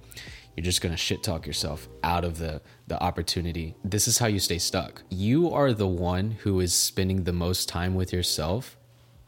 you're 0.58 0.66
just 0.66 0.82
gonna 0.82 0.98
shit 0.98 1.24
talk 1.24 1.48
yourself 1.48 1.88
out 2.04 2.26
of 2.26 2.38
the 2.38 2.62
the 2.88 3.02
opportunity. 3.02 3.76
This 3.86 4.10
is 4.10 4.18
how 4.18 4.28
you 4.28 4.40
stay 4.40 4.58
stuck. 4.58 5.04
You 5.10 5.54
are 5.54 5.72
the 5.72 5.88
one 5.88 6.32
who 6.32 6.60
is 6.60 6.74
spending 6.74 7.24
the 7.24 7.32
most 7.32 7.70
time 7.70 7.96
with 7.96 8.12
yourself 8.12 8.76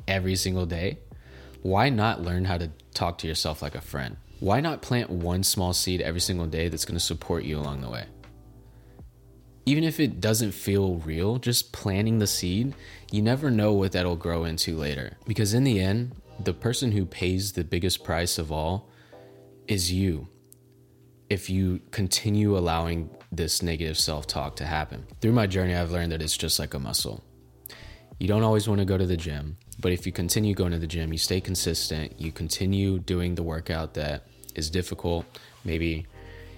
every 0.09 0.35
single 0.35 0.65
day. 0.65 0.97
Why 1.61 1.87
not 1.87 2.21
learn 2.21 2.43
how 2.43 2.57
to 2.57 2.69
talk 2.93 3.17
to 3.19 3.29
yourself 3.29 3.61
like 3.61 3.75
a 3.75 3.81
friend? 3.81 4.17
Why 4.41 4.59
not 4.59 4.81
plant 4.81 5.09
one 5.09 5.43
small 5.43 5.71
seed 5.71 6.01
every 6.01 6.19
single 6.19 6.47
day 6.47 6.67
that's 6.67 6.83
gonna 6.83 6.99
support 6.99 7.45
you 7.45 7.57
along 7.57 7.79
the 7.79 7.89
way? 7.89 8.07
Even 9.71 9.85
if 9.85 10.01
it 10.01 10.19
doesn't 10.19 10.51
feel 10.51 10.95
real, 10.95 11.37
just 11.37 11.71
planting 11.71 12.19
the 12.19 12.27
seed, 12.27 12.75
you 13.09 13.21
never 13.21 13.49
know 13.49 13.71
what 13.71 13.93
that'll 13.93 14.17
grow 14.17 14.43
into 14.43 14.75
later. 14.75 15.15
Because 15.25 15.53
in 15.53 15.63
the 15.63 15.79
end, 15.79 16.11
the 16.43 16.53
person 16.53 16.91
who 16.91 17.05
pays 17.05 17.53
the 17.53 17.63
biggest 17.63 18.03
price 18.03 18.37
of 18.37 18.51
all 18.51 18.89
is 19.69 19.89
you. 19.89 20.27
If 21.29 21.49
you 21.49 21.79
continue 21.91 22.57
allowing 22.57 23.09
this 23.31 23.61
negative 23.61 23.97
self 23.97 24.27
talk 24.27 24.57
to 24.57 24.65
happen. 24.65 25.07
Through 25.21 25.31
my 25.31 25.47
journey, 25.47 25.73
I've 25.73 25.91
learned 25.91 26.11
that 26.11 26.21
it's 26.21 26.35
just 26.35 26.59
like 26.59 26.73
a 26.73 26.79
muscle. 26.79 27.23
You 28.19 28.27
don't 28.27 28.43
always 28.43 28.67
want 28.67 28.79
to 28.79 28.85
go 28.85 28.97
to 28.97 29.05
the 29.05 29.15
gym, 29.15 29.55
but 29.79 29.93
if 29.93 30.05
you 30.05 30.11
continue 30.11 30.53
going 30.53 30.73
to 30.73 30.79
the 30.79 30.85
gym, 30.85 31.13
you 31.13 31.17
stay 31.17 31.39
consistent, 31.39 32.19
you 32.19 32.33
continue 32.33 32.99
doing 32.99 33.35
the 33.35 33.43
workout 33.43 33.93
that 33.93 34.27
is 34.53 34.69
difficult, 34.69 35.25
maybe 35.63 36.07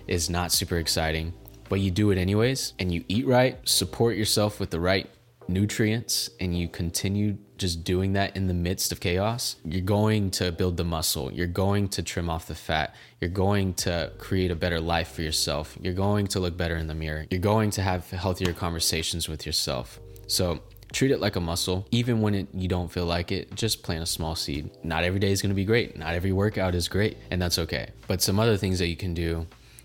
is 0.08 0.32
not 0.32 0.52
super 0.52 0.80
exciting, 0.80 1.32
but 1.74 1.80
you 1.80 1.90
do 1.90 2.12
it 2.12 2.20
anyways 2.20 2.76
and 2.78 2.94
you 2.94 3.04
eat 3.08 3.26
right, 3.26 3.58
support 3.68 4.16
yourself 4.16 4.60
with 4.60 4.70
the 4.70 4.80
right 4.80 5.10
nutrients, 5.48 6.30
and 6.40 6.56
you 6.56 6.68
continue 6.68 7.36
just 7.58 7.84
doing 7.84 8.14
that 8.14 8.38
in 8.38 8.46
the 8.46 8.54
midst 8.54 8.92
of 8.92 9.00
chaos, 9.00 9.56
you're 9.66 9.82
going 9.82 10.30
to 10.30 10.52
build 10.52 10.78
the 10.78 10.84
muscle. 10.84 11.34
You're 11.34 11.48
going 11.48 11.90
to 11.90 12.04
trim 12.04 12.30
off 12.30 12.46
the 12.46 12.54
fat. 12.54 12.94
You're 13.20 13.32
going 13.32 13.74
to 13.86 14.12
create 14.20 14.52
a 14.52 14.56
better 14.56 14.80
life 14.80 15.14
for 15.14 15.24
yourself. 15.24 15.76
You're 15.82 15.96
going 15.96 16.28
to 16.28 16.40
look 16.40 16.56
better 16.56 16.76
in 16.76 16.86
the 16.86 16.94
mirror. 16.94 17.26
You're 17.32 17.40
going 17.40 17.72
to 17.72 17.82
have 17.82 18.08
healthier 18.12 18.54
conversations 18.54 19.28
with 19.28 19.44
yourself. 19.44 20.00
So, 20.28 20.62
treat 20.92 21.10
it 21.10 21.20
like 21.20 21.38
a 21.38 21.42
muscle 21.42 21.88
even 21.90 22.22
when 22.22 22.36
it, 22.36 22.48
you 22.54 22.68
don't 22.68 22.92
feel 22.92 23.08
like 23.08 23.32
it 23.32 23.56
just 23.56 23.82
plant 23.82 24.04
a 24.04 24.06
small 24.06 24.36
seed 24.36 24.70
not 24.84 25.04
every 25.04 25.20
day 25.20 25.32
is 25.32 25.42
going 25.42 25.50
to 25.50 25.56
be 25.56 25.66
great 25.66 25.98
not 25.98 26.14
every 26.14 26.32
workout 26.32 26.76
is 26.76 26.88
great 26.88 27.18
and 27.32 27.42
that's 27.42 27.58
okay 27.58 27.90
but 28.08 28.22
some 28.22 28.40
other 28.40 28.58
things 28.58 28.78
that 28.78 28.86
you 28.86 28.96
can 28.96 29.12
do 29.12 29.44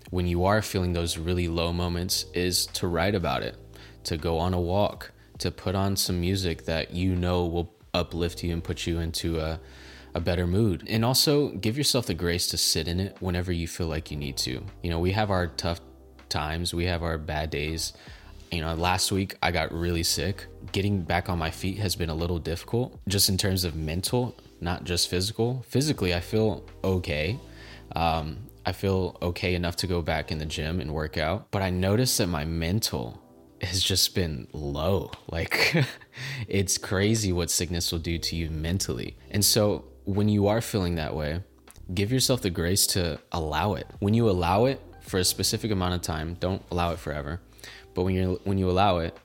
when 0.09 0.27
you 0.27 0.45
are 0.45 0.61
feeling 0.61 0.93
those 0.93 1.17
really 1.17 1.47
low 1.47 1.71
moments 1.71 2.25
is 2.33 2.65
to 2.67 2.87
write 2.87 3.15
about 3.15 3.43
it 3.43 3.55
to 4.03 4.17
go 4.17 4.37
on 4.37 4.53
a 4.53 4.59
walk 4.59 5.11
to 5.39 5.51
put 5.51 5.73
on 5.73 5.95
some 5.95 6.19
music 6.19 6.65
that 6.65 6.93
you 6.93 7.15
know 7.15 7.45
will 7.45 7.73
uplift 7.93 8.43
you 8.43 8.53
and 8.53 8.63
put 8.63 8.85
you 8.85 8.99
into 8.99 9.39
a, 9.39 9.59
a 10.13 10.19
better 10.19 10.45
mood. 10.45 10.83
And 10.87 11.03
also 11.03 11.49
give 11.49 11.77
yourself 11.77 12.05
the 12.05 12.13
grace 12.13 12.47
to 12.47 12.57
sit 12.57 12.87
in 12.87 12.99
it 12.99 13.17
whenever 13.19 13.51
you 13.51 13.67
feel 13.67 13.87
like 13.87 14.11
you 14.11 14.17
need 14.17 14.37
to. 14.37 14.63
You 14.83 14.89
know, 14.89 14.99
we 14.99 15.11
have 15.13 15.31
our 15.31 15.47
tough 15.47 15.81
times, 16.27 16.73
we 16.73 16.85
have 16.85 17.03
our 17.03 17.17
bad 17.17 17.49
days. 17.49 17.93
You 18.51 18.61
know, 18.61 18.73
last 18.73 19.11
week 19.11 19.35
I 19.41 19.51
got 19.51 19.71
really 19.71 20.03
sick. 20.03 20.47
Getting 20.71 21.01
back 21.01 21.29
on 21.29 21.37
my 21.37 21.51
feet 21.51 21.77
has 21.77 21.95
been 21.95 22.09
a 22.09 22.15
little 22.15 22.39
difficult, 22.39 22.99
just 23.07 23.29
in 23.29 23.37
terms 23.37 23.63
of 23.63 23.75
mental, 23.75 24.35
not 24.59 24.83
just 24.83 25.09
physical. 25.09 25.63
Physically, 25.67 26.13
I 26.13 26.19
feel 26.19 26.65
okay. 26.83 27.39
Um, 27.95 28.48
I 28.69 28.71
feel 28.71 29.17
okay 29.19 29.55
enough 29.55 29.77
to 29.77 29.87
go 29.87 30.03
back 30.03 30.31
in 30.31 30.37
the 30.37 30.45
gym 30.45 30.79
and 30.79 30.93
work 30.93 31.17
out, 31.17 31.49
but 31.49 31.63
I 31.63 31.71
noticed 31.71 32.19
that 32.19 32.27
my 32.27 32.45
mental 32.45 33.19
has 33.63 33.81
just 33.81 34.13
been 34.13 34.47
low. 34.53 35.11
Like 35.31 35.85
it's 36.47 36.77
crazy 36.77 37.31
what 37.31 37.49
sickness 37.49 37.91
will 37.91 37.99
do 37.99 38.19
to 38.19 38.35
you 38.35 38.51
mentally. 38.51 39.17
And 39.31 39.43
so 39.43 39.85
when 40.05 40.29
you 40.29 40.47
are 40.47 40.61
feeling 40.61 40.95
that 40.95 41.15
way, 41.15 41.43
give 41.95 42.11
yourself 42.11 42.41
the 42.41 42.51
grace 42.51 42.85
to 42.87 43.19
allow 43.31 43.73
it. 43.73 43.87
When 43.99 44.13
you 44.13 44.29
allow 44.29 44.65
it 44.65 44.81
for 45.01 45.17
a 45.17 45.23
specific 45.23 45.71
amount 45.71 45.95
of 45.95 46.01
time, 46.01 46.35
don't 46.39 46.61
allow 46.69 46.91
it 46.91 46.99
forever. 46.99 47.41
But 47.95 48.03
when 48.03 48.13
you 48.13 48.39
when 48.43 48.59
you 48.59 48.69
allow 48.69 48.99
it, 48.99 49.17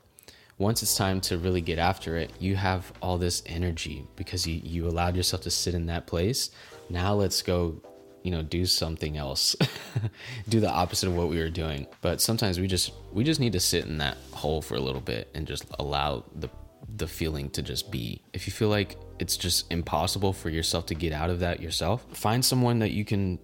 once 0.57 0.81
it's 0.81 0.95
time 0.95 1.21
to 1.21 1.37
really 1.37 1.61
get 1.61 1.77
after 1.77 2.17
it, 2.17 2.31
you 2.39 2.55
have 2.55 2.91
all 3.01 3.19
this 3.19 3.43
energy 3.45 4.07
because 4.15 4.47
you, 4.47 4.59
you 4.63 4.87
allowed 4.87 5.15
yourself 5.15 5.43
to 5.43 5.51
sit 5.51 5.75
in 5.75 5.85
that 5.85 6.07
place. 6.07 6.49
Now 6.89 7.13
let's 7.13 7.41
go 7.41 7.81
you 8.25 8.31
know 8.31 8.41
do 8.41 8.65
something 8.65 9.17
else 9.17 9.55
do 10.49 10.59
the 10.59 10.69
opposite 10.69 11.07
of 11.07 11.15
what 11.15 11.29
we 11.29 11.37
were 11.37 11.51
doing. 11.51 11.85
But 12.01 12.19
sometimes 12.19 12.59
we 12.59 12.65
just 12.65 12.91
we 13.13 13.23
just 13.23 13.39
need 13.39 13.53
to 13.53 13.59
sit 13.59 13.85
in 13.85 13.99
that 13.99 14.17
hole 14.33 14.63
for 14.63 14.73
a 14.73 14.79
little 14.79 14.99
bit 14.99 15.29
and 15.35 15.45
just 15.45 15.63
allow 15.77 16.23
the 16.33 16.49
the 16.97 17.07
feeling 17.07 17.51
to 17.51 17.61
just 17.61 17.91
be. 17.91 18.23
If 18.33 18.47
you 18.47 18.51
feel 18.51 18.69
like 18.69 18.97
it's 19.19 19.37
just 19.37 19.71
impossible 19.71 20.33
for 20.33 20.49
yourself 20.49 20.87
to 20.87 20.95
get 20.95 21.13
out 21.13 21.29
of 21.29 21.39
that 21.39 21.61
yourself 21.61 22.05
find 22.13 22.43
someone 22.43 22.79
that 22.79 22.91
you 22.91 23.05
can 23.05 23.37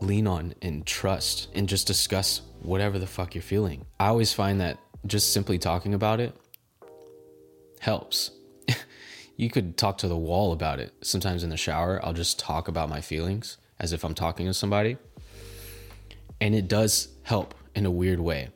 lean 0.00 0.26
on 0.26 0.54
and 0.60 0.84
trust 0.84 1.48
and 1.54 1.66
just 1.66 1.86
discuss 1.86 2.42
whatever 2.60 2.98
the 2.98 3.06
fuck 3.06 3.34
you're 3.34 3.40
feeling. 3.40 3.86
I 3.98 4.08
always 4.08 4.34
find 4.34 4.60
that 4.60 4.78
just 5.06 5.32
simply 5.32 5.58
talking 5.58 5.94
about 5.94 6.20
it 6.20 6.36
helps. 7.80 8.32
You 9.38 9.50
could 9.50 9.76
talk 9.76 9.98
to 9.98 10.08
the 10.08 10.16
wall 10.16 10.52
about 10.52 10.80
it. 10.80 10.94
Sometimes 11.02 11.44
in 11.44 11.50
the 11.50 11.58
shower 11.58 12.02
i'll 12.02 12.14
just 12.14 12.38
talk 12.38 12.68
about 12.68 12.88
my 12.88 13.02
feelings 13.02 13.58
as 13.78 13.92
if 13.92 14.04
I'm 14.04 14.14
talking 14.14 14.46
to 14.46 14.54
somebody. 14.54 14.96
And 16.40 16.54
it 16.54 16.68
does 16.68 17.08
help 17.22 17.54
in 17.74 17.86
a 17.86 17.90
weird 17.90 18.20
way 18.20 18.48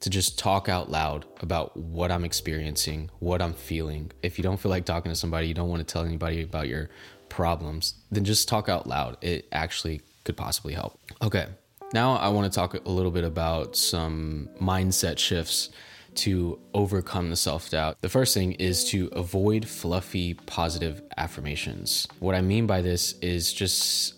to 0.00 0.10
just 0.10 0.38
talk 0.38 0.68
out 0.68 0.90
loud 0.90 1.24
about 1.40 1.76
what 1.76 2.12
I'm 2.12 2.24
experiencing, 2.24 3.10
what 3.20 3.40
I'm 3.40 3.54
feeling. 3.54 4.12
If 4.22 4.38
you 4.38 4.42
don't 4.42 4.58
feel 4.58 4.70
like 4.70 4.84
talking 4.84 5.10
to 5.10 5.16
somebody, 5.16 5.48
you 5.48 5.54
don't 5.54 5.68
want 5.68 5.86
to 5.86 5.90
tell 5.90 6.04
anybody 6.04 6.42
about 6.42 6.68
your 6.68 6.90
problems, 7.28 7.94
then 8.10 8.24
just 8.24 8.48
talk 8.48 8.68
out 8.68 8.86
loud. 8.86 9.16
It 9.22 9.48
actually 9.50 10.02
could 10.24 10.36
possibly 10.36 10.74
help. 10.74 11.00
Okay, 11.22 11.46
now 11.92 12.16
I 12.16 12.28
want 12.28 12.52
to 12.52 12.54
talk 12.54 12.74
a 12.74 12.90
little 12.90 13.10
bit 13.10 13.24
about 13.24 13.76
some 13.76 14.48
mindset 14.60 15.18
shifts 15.18 15.70
to 16.16 16.58
overcome 16.74 17.30
the 17.30 17.36
self 17.36 17.70
doubt. 17.70 17.96
The 18.00 18.08
first 18.08 18.34
thing 18.34 18.52
is 18.52 18.84
to 18.90 19.08
avoid 19.12 19.66
fluffy 19.66 20.34
positive 20.34 21.02
affirmations. 21.16 22.06
What 22.20 22.34
I 22.34 22.40
mean 22.40 22.66
by 22.66 22.82
this 22.82 23.14
is 23.20 23.52
just 23.52 24.14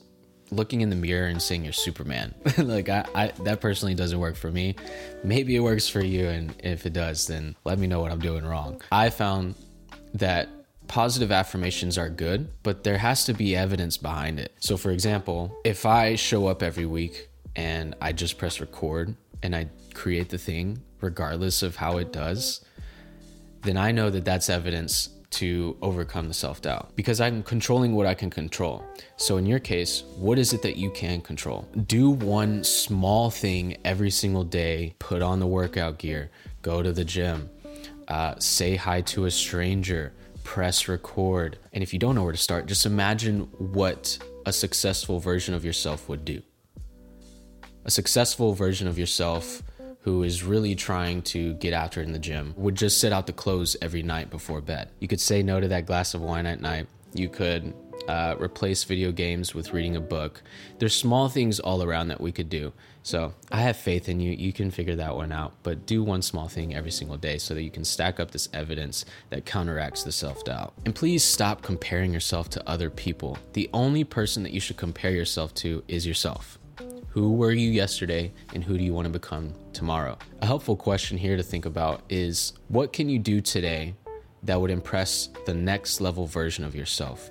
looking 0.51 0.81
in 0.81 0.91
the 0.91 0.97
mirror 0.97 1.27
and 1.27 1.41
saying 1.41 1.65
you're 1.65 1.73
Superman. 1.73 2.35
like 2.59 2.89
I, 2.89 3.05
I, 3.15 3.27
that 3.45 3.61
personally 3.61 3.95
doesn't 3.95 4.19
work 4.19 4.37
for 4.37 4.51
me. 4.51 4.77
Maybe 5.25 5.57
it 5.57 5.61
works 5.61 5.89
for 5.89 6.01
you, 6.01 6.29
and 6.29 6.55
if 6.63 6.87
it 6.87 6.93
does, 6.93 7.27
then 7.27 7.57
let 7.65 7.79
me 7.79 7.87
know 7.87 8.01
what 8.01 8.13
I'm 8.13 8.21
doing 8.21 8.45
wrong. 8.45 8.81
I 8.93 9.11
found 9.11 9.55
that 10.15 10.49
positive 10.89 11.33
affirmations 11.33 11.99
are 11.99 12.09
good, 12.09 12.49
but 12.63 12.85
there 12.85 12.99
has 12.99 13.25
to 13.25 13.33
be 13.33 13.57
evidence 13.57 13.97
behind 13.97 14.39
it. 14.39 14.53
So, 14.61 14.77
for 14.77 14.91
example, 14.91 15.57
if 15.65 15.85
I 15.85 16.15
show 16.15 16.47
up 16.47 16.63
every 16.63 16.87
week 16.87 17.29
and 17.55 17.95
I 18.01 18.13
just 18.13 18.39
press 18.39 18.61
record 18.61 19.17
and 19.43 19.55
I 19.55 19.69
create 19.95 20.29
the 20.29 20.39
thing, 20.39 20.83
regardless 21.01 21.63
of 21.63 21.77
how 21.77 21.99
it 21.99 22.13
does, 22.13 22.65
then 23.63 23.77
I 23.77 23.93
know 23.93 24.11
that 24.11 24.25
that's 24.25 24.49
evidence 24.49 25.09
to 25.37 25.77
overcome 25.83 26.29
the 26.29 26.35
self 26.35 26.63
doubt 26.63 26.97
because 26.97 27.21
I'm 27.21 27.43
controlling 27.43 27.95
what 27.95 28.07
I 28.07 28.15
can 28.15 28.31
control. 28.31 28.85
So, 29.17 29.37
in 29.37 29.47
your 29.47 29.59
case, 29.59 30.03
what 30.17 30.39
is 30.39 30.53
it 30.53 30.63
that 30.63 30.77
you 30.77 30.91
can 30.91 31.21
control? 31.21 31.69
Do 31.87 32.11
one 32.11 32.65
small 32.65 33.31
thing 33.31 33.77
every 33.85 34.11
single 34.11 34.45
day, 34.45 34.95
put 34.99 35.23
on 35.23 35.39
the 35.39 35.47
workout 35.47 35.99
gear, 35.99 36.31
go 36.63 36.83
to 36.83 36.93
the 36.93 37.05
gym, 37.05 37.51
uh, 38.09 38.35
say 38.39 38.77
hi 38.77 39.03
to 39.03 39.27
a 39.27 39.31
stranger, 39.31 40.13
press 40.43 40.89
record. 40.89 41.59
And 41.73 41.83
if 41.83 41.93
you 41.93 41.99
don't 41.99 42.15
know 42.15 42.23
where 42.23 42.33
to 42.33 42.39
start, 42.39 42.67
just 42.67 42.87
imagine 42.87 43.41
what 43.59 44.19
a 44.47 44.53
successful 44.53 45.21
version 45.21 45.55
of 45.55 45.65
yourself 45.65 46.09
would 46.09 46.25
do. 46.25 46.41
A 47.85 47.91
successful 47.91 48.55
version 48.55 48.89
of 48.89 48.99
yourself 48.99 49.63
who 50.07 50.23
is 50.23 50.45
really 50.45 50.77
trying 50.77 51.21
to 51.21 51.55
get 51.55 51.73
after 51.73 52.01
it 52.01 52.05
in 52.05 52.13
the 52.13 52.19
gym 52.19 52.55
would 52.57 52.77
just 52.77 53.01
sit 53.01 53.13
out 53.13 53.27
the 53.27 53.33
clothes 53.33 53.77
every 53.83 54.05
night 54.05 54.31
before 54.31 54.61
bed. 54.61 54.89
You 55.01 55.09
could 55.09 55.21
say 55.21 55.43
no 55.43 55.59
to 55.59 55.67
that 55.67 55.85
glass 55.85 56.15
of 56.15 56.21
wine 56.21 56.47
at 56.47 56.61
night. 56.61 56.87
You 57.13 57.29
could 57.29 57.75
uh, 58.07 58.37
replace 58.39 58.85
video 58.85 59.11
games 59.11 59.53
with 59.53 59.73
reading 59.73 59.97
a 59.97 60.01
book. 60.01 60.45
There's 60.79 60.95
small 60.95 61.29
things 61.29 61.59
all 61.59 61.83
around 61.83 62.07
that 62.07 62.21
we 62.21 62.31
could 62.31 62.49
do. 62.49 62.73
So 63.03 63.35
I 63.51 63.63
have 63.63 63.77
faith 63.77 64.09
in 64.09 64.21
you. 64.21 64.31
You 64.31 64.53
can 64.53 64.71
figure 64.71 64.95
that 64.95 65.17
one 65.17 65.33
out, 65.33 65.55
but 65.65 65.87
do 65.87 66.05
one 66.05 66.23
small 66.23 66.47
thing 66.47 66.73
every 66.73 66.93
single 66.93 67.17
day 67.17 67.37
so 67.39 67.53
that 67.55 67.65
you 67.65 67.71
can 67.73 67.85
stack 67.85 68.21
up 68.21 68.31
this 68.31 68.49
evidence 68.53 69.07
that 69.31 69.45
counteracts 69.45 70.05
the 70.05 70.13
self 70.13 70.45
doubt. 70.45 70.73
And 70.85 70.95
please 70.95 71.25
stop 71.25 71.63
comparing 71.63 72.13
yourself 72.13 72.49
to 72.51 72.69
other 72.69 72.91
people. 72.91 73.39
The 73.55 73.69
only 73.73 74.05
person 74.05 74.45
that 74.45 74.53
you 74.53 74.61
should 74.61 74.77
compare 74.77 75.11
yourself 75.11 75.53
to 75.55 75.83
is 75.89 76.07
yourself. 76.07 76.61
Who 77.17 77.33
were 77.33 77.53
you 77.53 77.71
yesterday 77.71 78.31
and 78.53 78.63
who 78.63 78.77
do 78.77 78.85
you 78.85 78.93
want 78.93 79.07
to 79.07 79.11
become 79.11 79.55
tomorrow? 79.73 80.19
A 80.43 80.47
helpful 80.47 80.77
question 80.77 81.17
here 81.17 81.39
to 81.39 81.43
think 81.43 81.65
about 81.65 82.03
is 82.11 82.53
what 82.69 82.93
can 82.93 83.09
you 83.09 83.19
do 83.19 83.41
today 83.41 83.95
that 84.43 84.61
would 84.61 84.71
impress 84.71 85.31
the 85.47 85.55
next 85.55 86.03
level 86.03 86.27
version 86.27 86.63
of 86.63 86.75
yourself? 86.75 87.31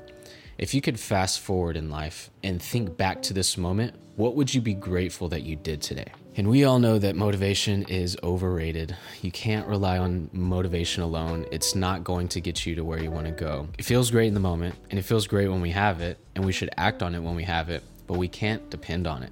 If 0.57 0.73
you 0.73 0.81
could 0.81 0.99
fast 0.99 1.39
forward 1.39 1.77
in 1.77 1.91
life 1.91 2.31
and 2.41 2.59
think 2.59 2.97
back 2.97 3.21
to 3.21 3.33
this 3.35 3.59
moment, 3.59 3.93
what 4.15 4.35
would 4.35 4.51
you 4.51 4.59
be 4.59 4.73
grateful 4.73 5.29
that 5.29 5.43
you 5.43 5.55
did 5.55 5.83
today? 5.83 6.11
And 6.35 6.49
we 6.49 6.63
all 6.63 6.79
know 6.79 6.97
that 6.97 7.15
motivation 7.15 7.83
is 7.83 8.17
overrated. 8.23 8.97
You 9.21 9.29
can't 9.29 9.67
rely 9.67 9.99
on 9.99 10.31
motivation 10.33 11.03
alone. 11.03 11.45
It's 11.51 11.75
not 11.75 12.03
going 12.03 12.27
to 12.29 12.41
get 12.41 12.65
you 12.65 12.73
to 12.73 12.83
where 12.83 13.03
you 13.03 13.11
want 13.11 13.27
to 13.27 13.31
go. 13.31 13.67
It 13.77 13.85
feels 13.85 14.09
great 14.09 14.29
in 14.29 14.33
the 14.33 14.39
moment, 14.39 14.73
and 14.89 14.97
it 14.97 15.03
feels 15.03 15.27
great 15.27 15.47
when 15.47 15.61
we 15.61 15.69
have 15.69 16.01
it, 16.01 16.17
and 16.33 16.43
we 16.43 16.53
should 16.53 16.71
act 16.75 17.03
on 17.03 17.13
it 17.13 17.19
when 17.19 17.35
we 17.35 17.43
have 17.43 17.69
it, 17.69 17.83
but 18.07 18.17
we 18.17 18.27
can't 18.27 18.67
depend 18.71 19.05
on 19.05 19.21
it 19.21 19.31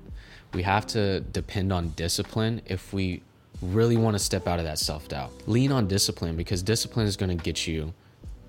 we 0.53 0.63
have 0.63 0.86
to 0.88 1.22
depend 1.22 1.74
on 1.74 1.89
discipline 1.89 2.62
if 2.65 2.93
we 2.93 3.22
really 3.62 3.98
want 3.98 4.15
to 4.15 4.19
step 4.19 4.48
out 4.48 4.60
of 4.60 4.65
that 4.65 4.79
self 4.79 5.07
doubt. 5.07 5.31
Lean 5.48 5.72
on 5.72 5.88
discipline 5.88 6.36
because 6.36 6.62
discipline 6.62 7.07
is 7.07 7.15
going 7.15 7.36
to 7.36 7.43
get 7.43 7.67
you 7.67 7.93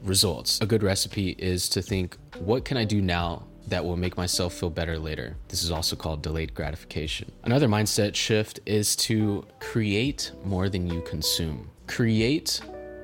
results. 0.02 0.61
A 0.61 0.66
good 0.66 0.82
recipe 0.82 1.30
is 1.38 1.68
to 1.70 1.82
think, 1.82 2.16
what 2.38 2.64
can 2.64 2.76
I 2.76 2.84
do 2.84 3.00
now 3.00 3.44
that 3.68 3.84
will 3.84 3.96
make 3.96 4.16
myself 4.16 4.52
feel 4.52 4.70
better 4.70 4.99
later? 4.99 5.37
This 5.49 5.62
is 5.62 5.70
also 5.70 5.96
called 5.96 6.23
delayed 6.23 6.54
gratification. 6.54 7.32
Another 7.44 7.68
mindset 7.68 8.14
shift 8.14 8.61
is 8.66 8.94
to 8.96 9.46
create 9.61 10.32
more 10.44 10.68
than 10.68 10.88
you 10.88 11.00
consume. 11.02 11.70
Create 11.87 12.61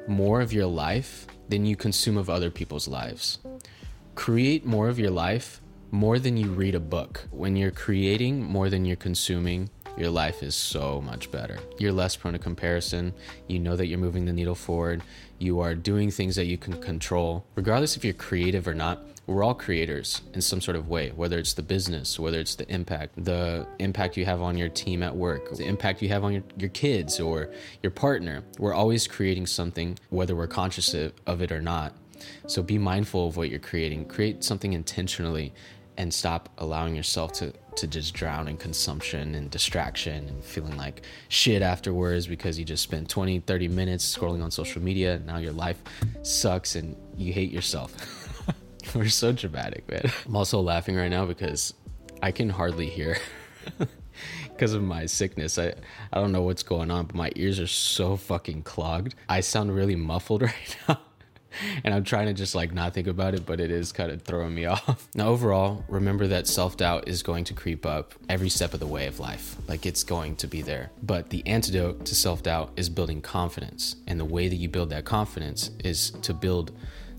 more 0.07 0.41
of 0.41 0.53
your 0.53 0.67
life 0.67 1.27
than 1.49 1.65
you 1.65 1.77
consume 1.77 2.17
of 2.17 2.29
other 2.29 2.51
people's 2.51 2.87
lives. 2.87 3.39
Create 4.15 4.67
more 4.67 4.89
of 4.89 4.99
your 4.99 5.11
life 5.11 5.61
more 5.91 6.19
than 6.19 6.37
you 6.37 6.51
read 6.51 6.75
a 6.75 6.81
book. 6.81 7.25
When 7.31 7.57
you're 7.57 7.71
creating 7.71 8.43
more 8.43 8.71
than 8.71 8.85
you're 8.85 8.97
consuming, 8.97 9.71
your 9.97 10.11
life 10.11 10.43
is 10.43 10.55
so 10.55 11.01
much 11.01 11.31
better. 11.31 11.59
You're 11.79 11.93
less 11.93 12.17
prone 12.17 12.35
to 12.35 12.39
comparison. 12.39 13.13
You 13.49 13.59
know 13.59 13.77
that 13.77 13.87
you're 13.87 13.99
moving 13.99 14.25
the 14.25 14.33
needle 14.33 14.55
forward. 14.55 15.03
You 15.39 15.61
are 15.61 15.75
doing 15.75 16.11
things 16.11 16.37
that 16.37 16.47
you 16.47 16.57
can 16.57 16.81
control. 16.81 17.45
Regardless 17.57 17.97
if 17.97 18.05
you're 18.05 18.15
creative 18.15 18.69
or 18.69 18.75
not, 18.75 19.03
we're 19.27 19.43
all 19.43 19.55
creators 19.55 20.23
in 20.33 20.41
some 20.41 20.61
sort 20.61 20.77
of 20.77 20.89
way, 20.89 21.11
whether 21.11 21.39
it's 21.39 21.55
the 21.55 21.63
business, 21.63 22.19
whether 22.19 22.39
it's 22.39 22.55
the 22.55 22.73
impact, 22.73 23.25
the 23.25 23.67
impact 23.79 24.17
you 24.17 24.25
have 24.25 24.43
on 24.43 24.57
your 24.57 24.69
team 24.69 25.03
at 25.03 25.15
work, 25.15 25.51
the 25.57 25.67
impact 25.67 26.03
you 26.03 26.09
have 26.09 26.25
on 26.25 26.33
your, 26.33 26.43
your 26.57 26.71
kids 26.71 27.21
or 27.21 27.51
your 27.83 27.91
partner. 27.91 28.43
We're 28.59 28.75
always 28.75 29.07
creating 29.07 29.47
something, 29.47 29.99
whether 30.11 30.35
we're 30.35 30.47
conscious 30.47 30.95
of 30.95 31.43
it 31.43 31.53
or 31.53 31.61
not. 31.61 31.95
So 32.47 32.63
be 32.63 32.79
mindful 32.79 33.29
of 33.29 33.37
what 33.37 33.51
you're 33.51 33.59
creating. 33.59 34.07
Create 34.07 34.45
something 34.45 34.73
intentionally 34.73 35.53
and 36.01 36.15
stop 36.15 36.49
allowing 36.57 36.97
yourself 36.97 37.31
to 37.31 37.53
to 37.77 37.87
just 37.87 38.15
drown 38.15 38.49
in 38.49 38.57
consumption 38.57 39.35
and 39.35 39.51
distraction 39.51 40.27
and 40.29 40.43
feeling 40.43 40.75
like 40.79 41.03
shit 41.29 41.61
afterwards 41.61 42.27
because 42.27 42.59
you 42.59 42.65
just 42.65 42.83
spent 42.83 43.07
20 43.09 43.41
30 43.41 43.69
minutes 43.69 44.17
scrolling 44.17 44.43
on 44.43 44.51
social 44.51 44.83
media 44.83 45.17
and 45.17 45.27
now 45.27 45.37
your 45.37 45.53
life 45.53 45.79
sucks 46.23 46.75
and 46.75 46.97
you 47.17 47.35
hate 47.35 47.53
yourself. 47.53 47.93
We're 48.95 49.11
so 49.11 49.31
dramatic 49.33 49.87
man. 49.91 50.11
I'm 50.25 50.37
also 50.37 50.61
laughing 50.63 50.97
right 50.97 51.11
now 51.11 51.27
because 51.27 51.75
i 52.23 52.33
can 52.33 52.49
hardly 52.49 52.89
hear 52.89 53.19
because 54.49 54.73
of 54.73 54.83
my 54.83 55.05
sickness. 55.05 55.59
I, 55.59 55.75
I 56.15 56.19
don't 56.19 56.33
know 56.33 56.43
what's 56.43 56.63
going 56.63 56.91
on 56.91 57.07
but 57.07 57.15
my 57.15 57.31
ears 57.37 57.61
are 57.61 57.67
so 57.67 58.17
fucking 58.17 58.63
clogged. 58.63 59.17
I 59.29 59.41
sound 59.41 59.75
really 59.75 59.97
muffled 59.97 60.43
right 60.51 60.77
now 60.89 60.99
and 61.85 61.95
I'm 61.95 62.05
trying 62.05 62.27
to 62.27 62.35
just 62.35 62.55
like 62.55 62.73
not 62.73 62.95
think 62.95 63.07
about 63.07 63.35
it, 63.35 63.47
but 63.47 63.61
it 63.61 63.71
is 63.71 63.93
kind 63.93 64.11
of 64.11 64.23
throwing 64.23 64.55
me 64.55 64.65
off. 64.67 65.09
Now, 65.15 65.29
overall, 65.29 65.85
remember 65.89 66.27
that 66.29 66.47
self 66.47 66.77
doubt 66.77 67.09
is 67.09 67.23
going 67.23 67.45
to 67.45 67.55
creep 67.55 67.87
up 67.87 68.15
every 68.29 68.49
step 68.49 68.75
of 68.75 68.81
the 68.81 68.87
way 68.87 69.07
of 69.07 69.21
life. 69.21 69.57
Like 69.69 69.87
it's 69.87 70.05
going 70.05 70.37
to 70.37 70.47
be 70.47 70.63
there. 70.63 70.91
But 71.03 71.31
the 71.31 71.47
antidote 71.47 72.05
to 72.07 72.15
self 72.15 72.43
doubt 72.43 72.73
is 72.77 72.89
building 72.89 73.21
confidence. 73.21 73.97
And 74.07 74.19
the 74.19 74.25
way 74.25 74.49
that 74.49 74.57
you 74.57 74.69
build 74.69 74.91
that 74.91 75.05
confidence 75.05 75.71
is 75.85 76.11
to 76.23 76.35
build 76.35 76.73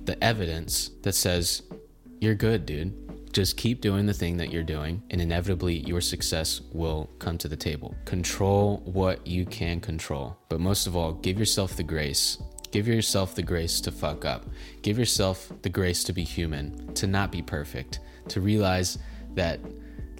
the 0.06 0.22
evidence 0.24 0.90
that 1.04 1.14
says, 1.14 1.64
you're 2.20 2.36
good, 2.36 2.66
dude. 2.66 2.94
Just 3.34 3.56
keep 3.56 3.80
doing 3.80 4.06
the 4.06 4.14
thing 4.14 4.36
that 4.38 4.52
you're 4.52 4.62
doing, 4.62 5.02
and 5.10 5.22
inevitably 5.22 5.78
your 5.88 6.02
success 6.02 6.60
will 6.74 7.10
come 7.18 7.38
to 7.38 7.48
the 7.48 7.56
table. 7.56 7.96
Control 8.04 8.82
what 8.84 9.26
you 9.26 9.46
can 9.46 9.80
control, 9.80 10.38
but 10.50 10.60
most 10.60 10.86
of 10.86 10.98
all, 10.98 11.14
give 11.14 11.40
yourself 11.40 11.78
the 11.78 11.84
grace 11.84 12.38
Give 12.72 12.88
yourself 12.88 13.36
the 13.36 13.44
grace 13.44 13.82
to 13.82 13.92
fuck 13.92 14.24
up. 14.24 14.46
Give 14.82 14.98
yourself 14.98 15.52
the 15.62 15.70
grace 15.70 16.04
to 16.06 16.14
be 16.14 16.24
human, 16.24 16.94
to 16.96 17.06
not 17.06 17.32
be 17.32 17.42
perfect, 17.42 18.00
to 18.30 18.40
realize 18.40 18.98
that 19.36 19.60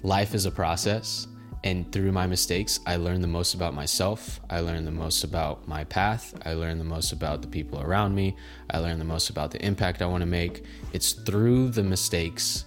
life 0.02 0.34
is 0.34 0.44
a 0.44 0.50
process. 0.50 1.26
And 1.64 1.90
through 1.92 2.12
my 2.12 2.26
mistakes, 2.26 2.80
I 2.86 2.96
learn 2.96 3.20
the 3.20 3.28
most 3.28 3.54
about 3.54 3.72
myself. 3.72 4.40
I 4.50 4.60
learn 4.60 4.84
the 4.84 4.90
most 4.90 5.22
about 5.22 5.66
my 5.68 5.84
path. 5.84 6.34
I 6.44 6.54
learn 6.54 6.78
the 6.78 6.84
most 6.84 7.12
about 7.12 7.40
the 7.40 7.48
people 7.48 7.80
around 7.80 8.14
me. 8.14 8.36
I 8.68 8.78
learn 8.78 8.98
the 8.98 9.04
most 9.04 9.30
about 9.30 9.52
the 9.52 9.64
impact 9.64 10.02
I 10.02 10.06
want 10.06 10.22
to 10.22 10.26
make. 10.26 10.64
It's 10.92 11.12
through 11.12 11.70
the 11.70 11.84
mistakes 11.84 12.64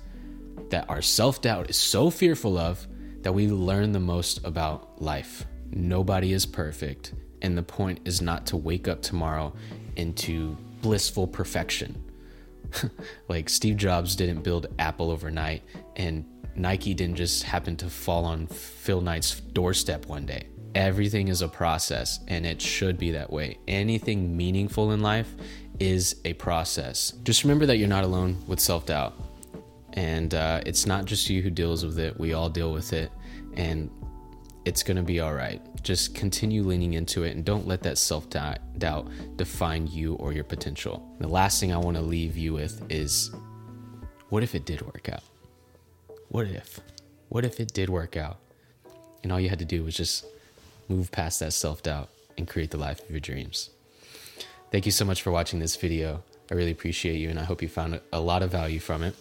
that 0.69 0.89
our 0.89 1.01
self 1.01 1.41
doubt 1.41 1.69
is 1.69 1.77
so 1.77 2.09
fearful 2.09 2.57
of 2.57 2.87
that 3.21 3.33
we 3.33 3.47
learn 3.49 3.91
the 3.91 3.99
most 3.99 4.39
about 4.45 5.01
life. 5.01 5.45
Nobody 5.71 6.31
is 6.31 6.45
perfect. 6.45 7.13
And 7.41 7.57
the 7.57 7.63
point 7.63 7.99
is 8.05 8.21
not 8.21 8.45
to 8.47 8.57
wake 8.57 8.87
up 8.87 9.01
tomorrow 9.01 9.53
into 9.95 10.57
blissful 10.81 11.27
perfection. 11.27 12.01
like 13.27 13.49
Steve 13.49 13.77
Jobs 13.77 14.15
didn't 14.15 14.41
build 14.41 14.67
Apple 14.79 15.11
overnight, 15.11 15.63
and 15.95 16.25
Nike 16.55 16.93
didn't 16.93 17.15
just 17.15 17.43
happen 17.43 17.75
to 17.77 17.89
fall 17.89 18.25
on 18.25 18.47
Phil 18.47 19.01
Knight's 19.01 19.39
doorstep 19.39 20.05
one 20.07 20.25
day. 20.25 20.47
Everything 20.73 21.29
is 21.29 21.41
a 21.41 21.47
process, 21.47 22.19
and 22.27 22.45
it 22.45 22.61
should 22.61 22.97
be 22.97 23.11
that 23.11 23.31
way. 23.31 23.57
Anything 23.67 24.35
meaningful 24.35 24.91
in 24.91 25.01
life 25.01 25.33
is 25.79 26.17
a 26.25 26.33
process. 26.33 27.13
Just 27.23 27.43
remember 27.43 27.65
that 27.65 27.77
you're 27.77 27.87
not 27.87 28.03
alone 28.03 28.37
with 28.47 28.59
self 28.59 28.85
doubt. 28.85 29.13
And 29.93 30.33
uh, 30.33 30.61
it's 30.65 30.85
not 30.85 31.05
just 31.05 31.29
you 31.29 31.41
who 31.41 31.49
deals 31.49 31.85
with 31.85 31.99
it, 31.99 32.19
we 32.19 32.33
all 32.33 32.49
deal 32.49 32.73
with 32.73 32.91
it. 32.91 33.11
And 33.55 33.89
it's 34.65 34.81
going 34.81 34.97
to 34.97 35.03
be 35.03 35.19
all 35.19 35.33
right. 35.33 35.61
Just 35.83 36.15
continue 36.15 36.63
leaning 36.63 36.95
into 36.95 37.23
it 37.23 37.35
and 37.35 37.45
don't 37.45 37.67
let 37.67 37.83
that 37.83 37.97
self 37.97 38.27
doubt 38.29 39.07
define 39.37 39.87
you 39.87 40.15
or 40.15 40.33
your 40.33 40.43
potential. 40.43 41.07
The 41.19 41.27
last 41.27 41.59
thing 41.59 41.71
I 41.71 41.77
want 41.77 41.95
to 41.97 42.03
leave 42.03 42.35
you 42.35 42.53
with 42.53 42.83
is 42.89 43.31
what 44.29 44.43
if 44.43 44.55
it 44.55 44.65
did 44.65 44.81
work 44.81 45.07
out? 45.09 45.23
What 46.29 46.47
if? 46.47 46.79
What 47.29 47.45
if 47.45 47.59
it 47.59 47.73
did 47.73 47.89
work 47.89 48.17
out? 48.17 48.37
And 49.23 49.31
all 49.31 49.39
you 49.39 49.49
had 49.49 49.59
to 49.59 49.65
do 49.65 49.83
was 49.83 49.95
just 49.95 50.25
move 50.89 51.11
past 51.11 51.39
that 51.39 51.53
self 51.53 51.83
doubt 51.83 52.09
and 52.37 52.47
create 52.47 52.71
the 52.71 52.77
life 52.77 53.01
of 53.01 53.11
your 53.11 53.19
dreams. 53.19 53.69
Thank 54.71 54.85
you 54.85 54.91
so 54.91 55.05
much 55.05 55.21
for 55.21 55.31
watching 55.31 55.59
this 55.59 55.75
video. 55.75 56.23
I 56.51 56.53
really 56.53 56.71
appreciate 56.71 57.17
you 57.17 57.29
and 57.29 57.39
I 57.39 57.43
hope 57.43 57.61
you 57.61 57.67
found 57.67 57.99
a 58.13 58.19
lot 58.19 58.43
of 58.43 58.51
value 58.51 58.79
from 58.79 59.03
it. 59.03 59.15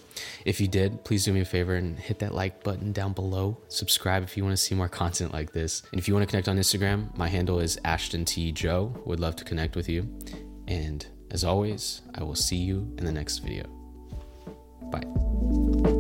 If 0.44 0.60
you 0.60 0.68
did, 0.68 1.04
please 1.04 1.24
do 1.24 1.32
me 1.32 1.40
a 1.40 1.44
favor 1.44 1.74
and 1.74 1.98
hit 1.98 2.18
that 2.20 2.34
like 2.34 2.62
button 2.62 2.92
down 2.92 3.12
below. 3.12 3.58
Subscribe 3.68 4.22
if 4.22 4.36
you 4.36 4.44
want 4.44 4.56
to 4.56 4.62
see 4.62 4.74
more 4.74 4.88
content 4.88 5.32
like 5.32 5.52
this. 5.52 5.82
And 5.90 5.98
if 5.98 6.06
you 6.06 6.14
want 6.14 6.26
to 6.26 6.30
connect 6.30 6.48
on 6.48 6.58
Instagram, 6.58 7.16
my 7.16 7.28
handle 7.28 7.60
is 7.60 7.78
Ashton 7.84 8.24
T. 8.24 8.52
Joe. 8.52 8.94
Would 9.06 9.20
love 9.20 9.36
to 9.36 9.44
connect 9.44 9.76
with 9.76 9.88
you. 9.88 10.08
And 10.68 11.06
as 11.30 11.44
always, 11.44 12.02
I 12.14 12.22
will 12.22 12.36
see 12.36 12.56
you 12.56 12.94
in 12.98 13.04
the 13.04 13.12
next 13.12 13.38
video. 13.38 13.64
Bye. 14.90 15.93